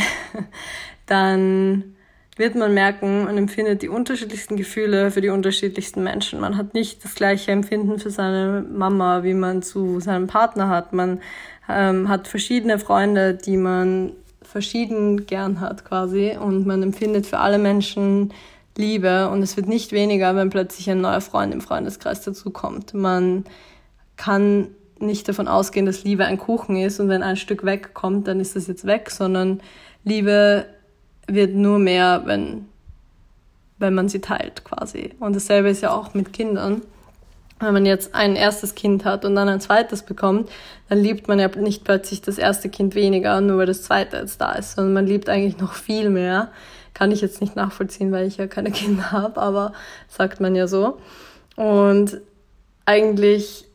dann 1.07 1.95
wird 2.37 2.57
man 2.57 2.75
merken, 2.75 3.25
man 3.25 3.39
empfindet 3.39 3.83
die 3.83 3.89
unterschiedlichsten 3.89 4.57
Gefühle 4.57 5.11
für 5.11 5.21
die 5.21 5.29
unterschiedlichsten 5.29 6.03
Menschen. 6.03 6.41
Man 6.41 6.57
hat 6.57 6.75
nicht 6.75 7.05
das 7.05 7.15
gleiche 7.15 7.53
Empfinden 7.53 7.99
für 7.99 8.11
seine 8.11 8.65
Mama, 8.69 9.23
wie 9.23 9.35
man 9.35 9.63
zu 9.63 10.01
seinem 10.01 10.27
Partner 10.27 10.69
hat. 10.69 10.93
Man 10.93 11.21
ähm, 11.69 12.09
hat 12.09 12.27
verschiedene 12.27 12.79
Freunde, 12.79 13.35
die 13.35 13.57
man 13.57 14.13
verschieden 14.43 15.27
gern 15.27 15.61
hat 15.61 15.85
quasi 15.85 16.37
und 16.39 16.67
man 16.67 16.83
empfindet 16.83 17.27
für 17.27 17.39
alle 17.39 17.59
Menschen 17.59 18.33
Liebe 18.77 19.29
und 19.31 19.43
es 19.43 19.57
wird 19.57 19.69
nicht 19.69 19.93
weniger, 19.93 20.35
wenn 20.35 20.51
plötzlich 20.51 20.91
ein 20.91 21.01
neuer 21.01 21.21
Freund 21.21 21.55
im 21.55 21.61
Freundeskreis 21.61 22.23
dazukommt. 22.23 22.93
Man 22.93 23.45
kann 24.17 24.69
nicht 25.01 25.29
davon 25.29 25.49
ausgehen, 25.49 25.87
dass 25.87 26.05
Liebe 26.05 26.25
ein 26.25 26.39
Kuchen 26.39 26.77
ist 26.77 27.01
und 27.01 27.09
wenn 27.09 27.23
ein 27.23 27.37
Stück 27.37 27.65
wegkommt, 27.65 28.29
dann 28.29 28.41
ist 28.41 28.57
das 28.57 28.67
jetzt 28.67 28.87
weg, 28.87 29.11
sondern 29.11 29.61
Liebe 30.05 30.67
wird 31.27 31.55
nur 31.55 31.79
mehr, 31.79 32.23
wenn, 32.27 32.67
wenn 33.79 33.95
man 33.95 34.09
sie 34.09 34.21
teilt 34.21 34.65
quasi. 34.65 35.15
Und 35.21 35.35
dasselbe 35.35 35.71
ist 35.71 35.83
ja 35.83 35.93
auch 35.93 36.15
mit 36.15 36.33
Kindern. 36.33 36.83
Wenn 37.61 37.73
man 37.73 37.87
jetzt 37.87 38.15
ein 38.15 38.37
erstes 38.37 38.75
Kind 38.75 39.05
hat 39.05 39.25
und 39.25 39.35
dann 39.37 39.49
ein 39.49 39.61
zweites 39.61 40.03
bekommt, 40.03 40.51
dann 40.89 40.99
liebt 40.99 41.29
man 41.29 41.39
ja 41.39 41.49
nicht 41.49 41.85
plötzlich 41.85 42.21
das 42.21 42.37
erste 42.37 42.69
Kind 42.69 42.95
weniger, 42.95 43.41
nur 43.41 43.59
weil 43.59 43.67
das 43.67 43.83
zweite 43.83 44.17
jetzt 44.17 44.41
da 44.41 44.53
ist, 44.53 44.75
sondern 44.75 44.93
man 44.93 45.07
liebt 45.07 45.29
eigentlich 45.29 45.59
noch 45.59 45.73
viel 45.73 46.11
mehr. 46.11 46.51
Kann 46.93 47.11
ich 47.11 47.21
jetzt 47.21 47.41
nicht 47.41 47.57
nachvollziehen, 47.57 48.13
weil 48.13 48.27
ich 48.27 48.37
ja 48.37 48.47
keine 48.47 48.71
Kinder 48.73 49.13
habe, 49.13 49.41
aber 49.41 49.73
sagt 50.09 50.41
man 50.41 50.55
ja 50.55 50.67
so. 50.67 50.99
Und 51.57 52.21
eigentlich 52.85 53.67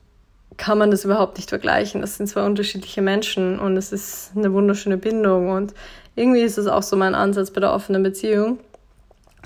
kann 0.59 0.77
man 0.77 0.91
das 0.91 1.05
überhaupt 1.05 1.37
nicht 1.37 1.49
vergleichen. 1.49 2.01
Das 2.01 2.17
sind 2.17 2.27
zwei 2.27 2.45
unterschiedliche 2.45 3.01
Menschen 3.01 3.57
und 3.57 3.77
es 3.77 3.91
ist 3.91 4.33
eine 4.35 4.53
wunderschöne 4.53 4.97
Bindung. 4.97 5.49
Und 5.49 5.73
irgendwie 6.15 6.41
ist 6.41 6.57
es 6.57 6.67
auch 6.67 6.83
so 6.83 6.97
mein 6.97 7.15
Ansatz 7.15 7.49
bei 7.49 7.61
der 7.61 7.73
offenen 7.73 8.03
Beziehung, 8.03 8.59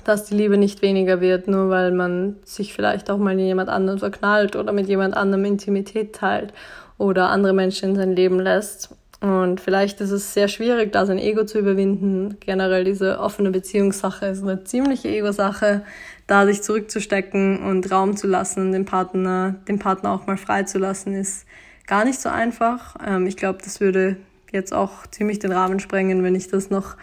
dass 0.04 0.24
die 0.24 0.34
Liebe 0.34 0.58
nicht 0.58 0.82
weniger 0.82 1.20
wird, 1.20 1.46
nur 1.48 1.70
weil 1.70 1.92
man 1.92 2.36
sich 2.44 2.74
vielleicht 2.74 3.10
auch 3.10 3.16
mal 3.16 3.32
in 3.32 3.38
jemand 3.38 3.70
anderen 3.70 4.00
verknallt 4.00 4.56
oder 4.56 4.72
mit 4.72 4.88
jemand 4.88 5.16
anderem 5.16 5.44
Intimität 5.46 6.14
teilt 6.14 6.52
oder 6.98 7.30
andere 7.30 7.54
Menschen 7.54 7.90
in 7.90 7.96
sein 7.96 8.16
Leben 8.16 8.40
lässt. 8.40 8.90
Und 9.20 9.60
vielleicht 9.60 10.00
ist 10.00 10.10
es 10.10 10.34
sehr 10.34 10.48
schwierig, 10.48 10.92
da 10.92 11.06
sein 11.06 11.18
Ego 11.18 11.44
zu 11.44 11.58
überwinden. 11.58 12.36
Generell 12.40 12.84
diese 12.84 13.20
offene 13.20 13.50
Beziehungssache 13.50 14.26
ist 14.26 14.42
eine 14.42 14.64
ziemliche 14.64 15.08
Ego-Sache, 15.08 15.82
da 16.26 16.46
sich 16.46 16.62
zurückzustecken 16.62 17.62
und 17.62 17.90
Raum 17.90 18.16
zu 18.16 18.26
lassen, 18.26 18.72
den 18.72 18.84
Partner, 18.84 19.56
den 19.68 19.78
Partner 19.78 20.12
auch 20.12 20.26
mal 20.26 20.36
frei 20.36 20.62
zu 20.62 20.78
lassen, 20.78 21.14
ist 21.14 21.46
gar 21.86 22.04
nicht 22.04 22.20
so 22.20 22.28
einfach. 22.28 22.96
Ähm, 23.06 23.26
ich 23.26 23.36
glaube, 23.36 23.58
das 23.62 23.80
würde 23.80 24.16
jetzt 24.52 24.72
auch 24.72 25.06
ziemlich 25.08 25.38
den 25.38 25.52
Rahmen 25.52 25.80
sprengen, 25.80 26.22
wenn 26.22 26.34
ich 26.34 26.48
das 26.48 26.70
noch 26.70 26.96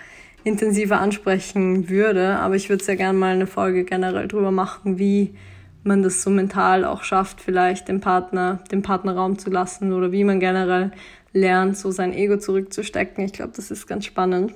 intensiver 0.43 0.99
ansprechen 0.99 1.89
würde. 1.89 2.37
Aber 2.37 2.55
ich 2.55 2.69
würde 2.69 2.83
sehr 2.83 2.95
gerne 2.95 3.17
mal 3.17 3.33
eine 3.35 3.47
Folge 3.47 3.83
generell 3.83 4.27
drüber 4.27 4.51
machen, 4.51 4.97
wie 4.97 5.35
man 5.83 6.03
das 6.03 6.21
so 6.21 6.29
mental 6.29 6.85
auch 6.85 7.03
schafft, 7.03 7.41
vielleicht 7.41 7.87
dem 7.87 8.01
Partner, 8.01 8.63
dem 8.71 8.81
Partner 8.81 9.15
Raum 9.15 9.39
zu 9.39 9.49
lassen 9.49 9.93
oder 9.93 10.11
wie 10.11 10.23
man 10.23 10.39
generell 10.39 10.91
lernt, 11.33 11.77
so 11.77 11.91
sein 11.91 12.13
Ego 12.13 12.37
zurückzustecken. 12.37 13.23
Ich 13.25 13.33
glaube, 13.33 13.53
das 13.55 13.71
ist 13.71 13.87
ganz 13.87 14.05
spannend. 14.05 14.53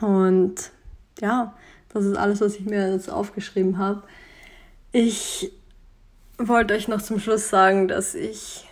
Und 0.00 0.72
ja, 1.20 1.54
das 1.92 2.04
ist 2.04 2.16
alles, 2.16 2.40
was 2.40 2.56
ich 2.56 2.64
mir 2.64 2.92
jetzt 2.92 3.10
aufgeschrieben 3.10 3.78
habe. 3.78 4.02
Ich 4.92 5.52
wollte 6.38 6.74
euch 6.74 6.88
noch 6.88 7.02
zum 7.02 7.20
Schluss 7.20 7.48
sagen, 7.48 7.88
dass 7.88 8.14
ich 8.14 8.68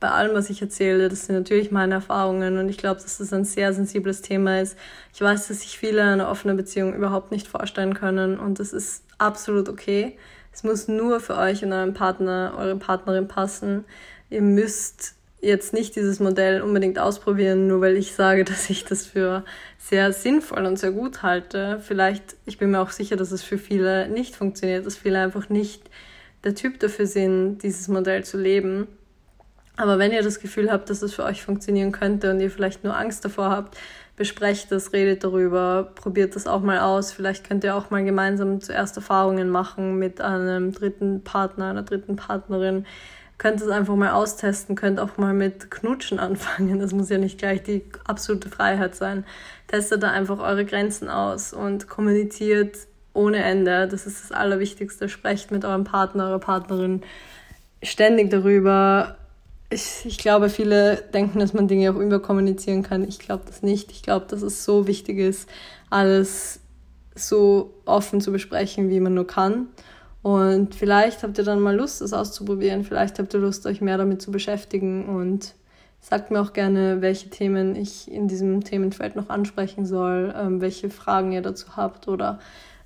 bei 0.00 0.10
allem, 0.10 0.34
was 0.34 0.50
ich 0.50 0.60
erzähle, 0.60 1.08
das 1.08 1.26
sind 1.26 1.34
natürlich 1.34 1.70
meine 1.70 1.94
Erfahrungen 1.94 2.58
und 2.58 2.68
ich 2.68 2.76
glaube, 2.76 3.00
dass 3.00 3.18
das 3.18 3.32
ein 3.32 3.44
sehr 3.44 3.72
sensibles 3.72 4.20
Thema 4.20 4.60
ist. 4.60 4.76
Ich 5.14 5.20
weiß, 5.20 5.48
dass 5.48 5.60
sich 5.60 5.78
viele 5.78 6.02
eine 6.02 6.28
offene 6.28 6.54
Beziehung 6.54 6.94
überhaupt 6.94 7.30
nicht 7.30 7.46
vorstellen 7.46 7.94
können 7.94 8.38
und 8.38 8.58
das 8.58 8.72
ist 8.72 9.04
absolut 9.16 9.68
okay. 9.68 10.18
Es 10.52 10.62
muss 10.62 10.88
nur 10.88 11.20
für 11.20 11.36
euch 11.36 11.64
und 11.64 11.72
euren 11.72 11.94
Partner, 11.94 12.54
eure 12.56 12.76
Partnerin 12.76 13.28
passen. 13.28 13.84
Ihr 14.28 14.42
müsst 14.42 15.14
jetzt 15.44 15.72
nicht 15.72 15.96
dieses 15.96 16.20
Modell 16.20 16.62
unbedingt 16.62 16.98
ausprobieren, 16.98 17.66
nur 17.66 17.80
weil 17.80 17.96
ich 17.96 18.14
sage, 18.14 18.44
dass 18.44 18.70
ich 18.70 18.84
das 18.84 19.06
für 19.06 19.44
sehr 19.78 20.12
sinnvoll 20.12 20.64
und 20.66 20.78
sehr 20.78 20.92
gut 20.92 21.22
halte. 21.22 21.80
Vielleicht, 21.86 22.36
ich 22.46 22.58
bin 22.58 22.70
mir 22.70 22.80
auch 22.80 22.90
sicher, 22.90 23.16
dass 23.16 23.32
es 23.32 23.42
für 23.42 23.58
viele 23.58 24.08
nicht 24.08 24.36
funktioniert, 24.36 24.86
dass 24.86 24.96
viele 24.96 25.20
einfach 25.20 25.48
nicht 25.48 25.82
der 26.44 26.54
Typ 26.54 26.78
dafür 26.80 27.06
sind, 27.06 27.58
dieses 27.58 27.88
Modell 27.88 28.24
zu 28.24 28.38
leben. 28.38 28.86
Aber 29.76 29.98
wenn 29.98 30.12
ihr 30.12 30.22
das 30.22 30.38
Gefühl 30.38 30.70
habt, 30.70 30.88
dass 30.88 31.02
es 31.02 31.14
für 31.14 31.24
euch 31.24 31.42
funktionieren 31.42 31.90
könnte 31.90 32.30
und 32.30 32.40
ihr 32.40 32.50
vielleicht 32.50 32.84
nur 32.84 32.96
Angst 32.96 33.24
davor 33.24 33.50
habt, 33.50 33.76
besprecht 34.16 34.70
das, 34.70 34.92
redet 34.92 35.24
darüber, 35.24 35.90
probiert 35.96 36.36
das 36.36 36.46
auch 36.46 36.60
mal 36.60 36.78
aus. 36.78 37.12
Vielleicht 37.12 37.48
könnt 37.48 37.64
ihr 37.64 37.74
auch 37.74 37.90
mal 37.90 38.04
gemeinsam 38.04 38.60
zuerst 38.60 38.96
Erfahrungen 38.96 39.50
machen 39.50 39.98
mit 39.98 40.20
einem 40.20 40.72
dritten 40.72 41.24
Partner, 41.24 41.70
einer 41.70 41.82
dritten 41.82 42.14
Partnerin 42.14 42.86
könnt 43.38 43.60
es 43.60 43.68
einfach 43.68 43.96
mal 43.96 44.12
austesten, 44.12 44.76
könnt 44.76 45.00
auch 45.00 45.16
mal 45.16 45.34
mit 45.34 45.70
Knutschen 45.70 46.18
anfangen. 46.18 46.78
Das 46.78 46.92
muss 46.92 47.10
ja 47.10 47.18
nicht 47.18 47.38
gleich 47.38 47.62
die 47.62 47.84
absolute 48.04 48.48
Freiheit 48.48 48.94
sein. 48.94 49.24
Testet 49.66 50.02
da 50.02 50.10
einfach 50.10 50.38
eure 50.38 50.64
Grenzen 50.64 51.08
aus 51.08 51.52
und 51.52 51.88
kommuniziert 51.88 52.76
ohne 53.12 53.42
Ende. 53.42 53.88
Das 53.88 54.06
ist 54.06 54.22
das 54.22 54.32
Allerwichtigste. 54.32 55.08
Sprecht 55.08 55.50
mit 55.50 55.64
eurem 55.64 55.84
Partner, 55.84 56.26
eurer 56.28 56.40
Partnerin 56.40 57.02
ständig 57.82 58.30
darüber. 58.30 59.16
Ich, 59.70 60.02
ich 60.04 60.18
glaube, 60.18 60.50
viele 60.50 60.96
denken, 60.96 61.38
dass 61.38 61.54
man 61.54 61.68
Dinge 61.68 61.90
auch 61.90 61.96
überkommunizieren 61.96 62.82
kann. 62.82 63.06
Ich 63.06 63.18
glaube 63.18 63.44
das 63.46 63.62
nicht. 63.62 63.90
Ich 63.90 64.02
glaube, 64.02 64.26
dass 64.28 64.42
es 64.42 64.64
so 64.64 64.86
wichtig 64.86 65.18
ist, 65.18 65.48
alles 65.90 66.60
so 67.14 67.74
offen 67.84 68.20
zu 68.20 68.32
besprechen, 68.32 68.90
wie 68.90 69.00
man 69.00 69.14
nur 69.14 69.26
kann. 69.26 69.68
Und 70.24 70.74
vielleicht 70.74 71.22
habt 71.22 71.36
ihr 71.36 71.44
dann 71.44 71.60
mal 71.60 71.76
Lust, 71.76 72.00
das 72.00 72.14
auszuprobieren. 72.14 72.82
Vielleicht 72.82 73.18
habt 73.18 73.34
ihr 73.34 73.40
Lust, 73.40 73.66
euch 73.66 73.82
mehr 73.82 73.98
damit 73.98 74.22
zu 74.22 74.30
beschäftigen. 74.32 75.04
Und 75.04 75.54
sagt 76.00 76.30
mir 76.30 76.40
auch 76.40 76.54
gerne, 76.54 77.02
welche 77.02 77.28
Themen 77.28 77.76
ich 77.76 78.10
in 78.10 78.26
diesem 78.26 78.64
Themenfeld 78.64 79.16
noch 79.16 79.28
ansprechen 79.28 79.84
soll, 79.84 80.34
ähm, 80.34 80.62
welche 80.62 80.88
Fragen 80.88 81.32
ihr 81.32 81.42
dazu 81.42 81.76
habt 81.76 82.08
oder 82.08 82.38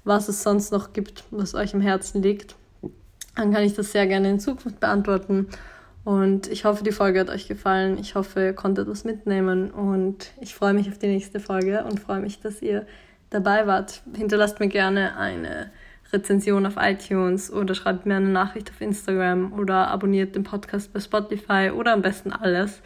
was 0.03 0.29
es 0.29 0.43
sonst 0.43 0.73
noch 0.73 0.93
gibt, 0.93 1.23
was 1.31 1.55
euch 1.55 1.75
im 1.75 1.81
Herzen 1.81 2.23
liegt. 2.23 2.57
Dann 3.37 3.53
kann 3.53 3.63
ich 3.63 3.75
das 3.75 3.93
sehr 3.93 4.09
gerne 4.09 4.31
in 4.31 4.41
Zukunft 4.41 4.81
beantworten. 4.81 5.47
Und 6.03 6.49
ich 6.49 6.65
hoffe, 6.65 6.83
die 6.83 6.91
Folge 6.91 7.21
hat 7.21 7.31
euch 7.31 7.47
gefallen. 7.47 7.99
Ich 8.01 8.17
hoffe, 8.17 8.47
ihr 8.47 8.53
konntet 8.53 8.89
was 8.89 9.05
mitnehmen. 9.05 9.71
Und 9.71 10.33
ich 10.41 10.57
freue 10.57 10.75
mich 10.75 10.89
auf 10.89 10.99
die 10.99 11.07
nächste 11.07 11.39
Folge 11.39 11.85
und 11.85 12.01
freue 12.01 12.19
mich, 12.19 12.41
dass 12.41 12.63
ihr 12.63 12.85
dabei 13.31 13.69
wart. 13.69 14.03
Hinterlasst 14.17 14.59
mir 14.59 14.69
gerne 14.69 15.17
eine 15.17 15.71
Rezension 16.13 16.67
auf 16.67 16.75
iTunes 16.79 17.53
oder 17.53 17.75
schreibt 17.75 18.07
mir 18.07 18.17
eine 18.17 18.29
Nachricht 18.29 18.71
auf 18.71 18.81
Instagram 18.81 19.53
oder 19.53 19.89
abonniert 19.89 20.35
den 20.35 20.45
Podcast 20.45 20.93
bei 20.93 21.01
Spotify 21.01 21.71
oder 21.75 21.93
am 21.93 22.03
besten 22.03 22.33
alles. 22.33 22.81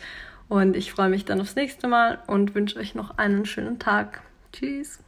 Und 0.48 0.76
ich 0.76 0.92
freue 0.92 1.08
mich 1.08 1.24
dann 1.24 1.40
aufs 1.40 1.56
nächste 1.56 1.88
Mal 1.88 2.18
und 2.26 2.54
wünsche 2.54 2.78
euch 2.78 2.94
noch 2.94 3.16
einen 3.18 3.46
schönen 3.46 3.78
Tag. 3.78 4.22
Tschüss. 4.52 5.02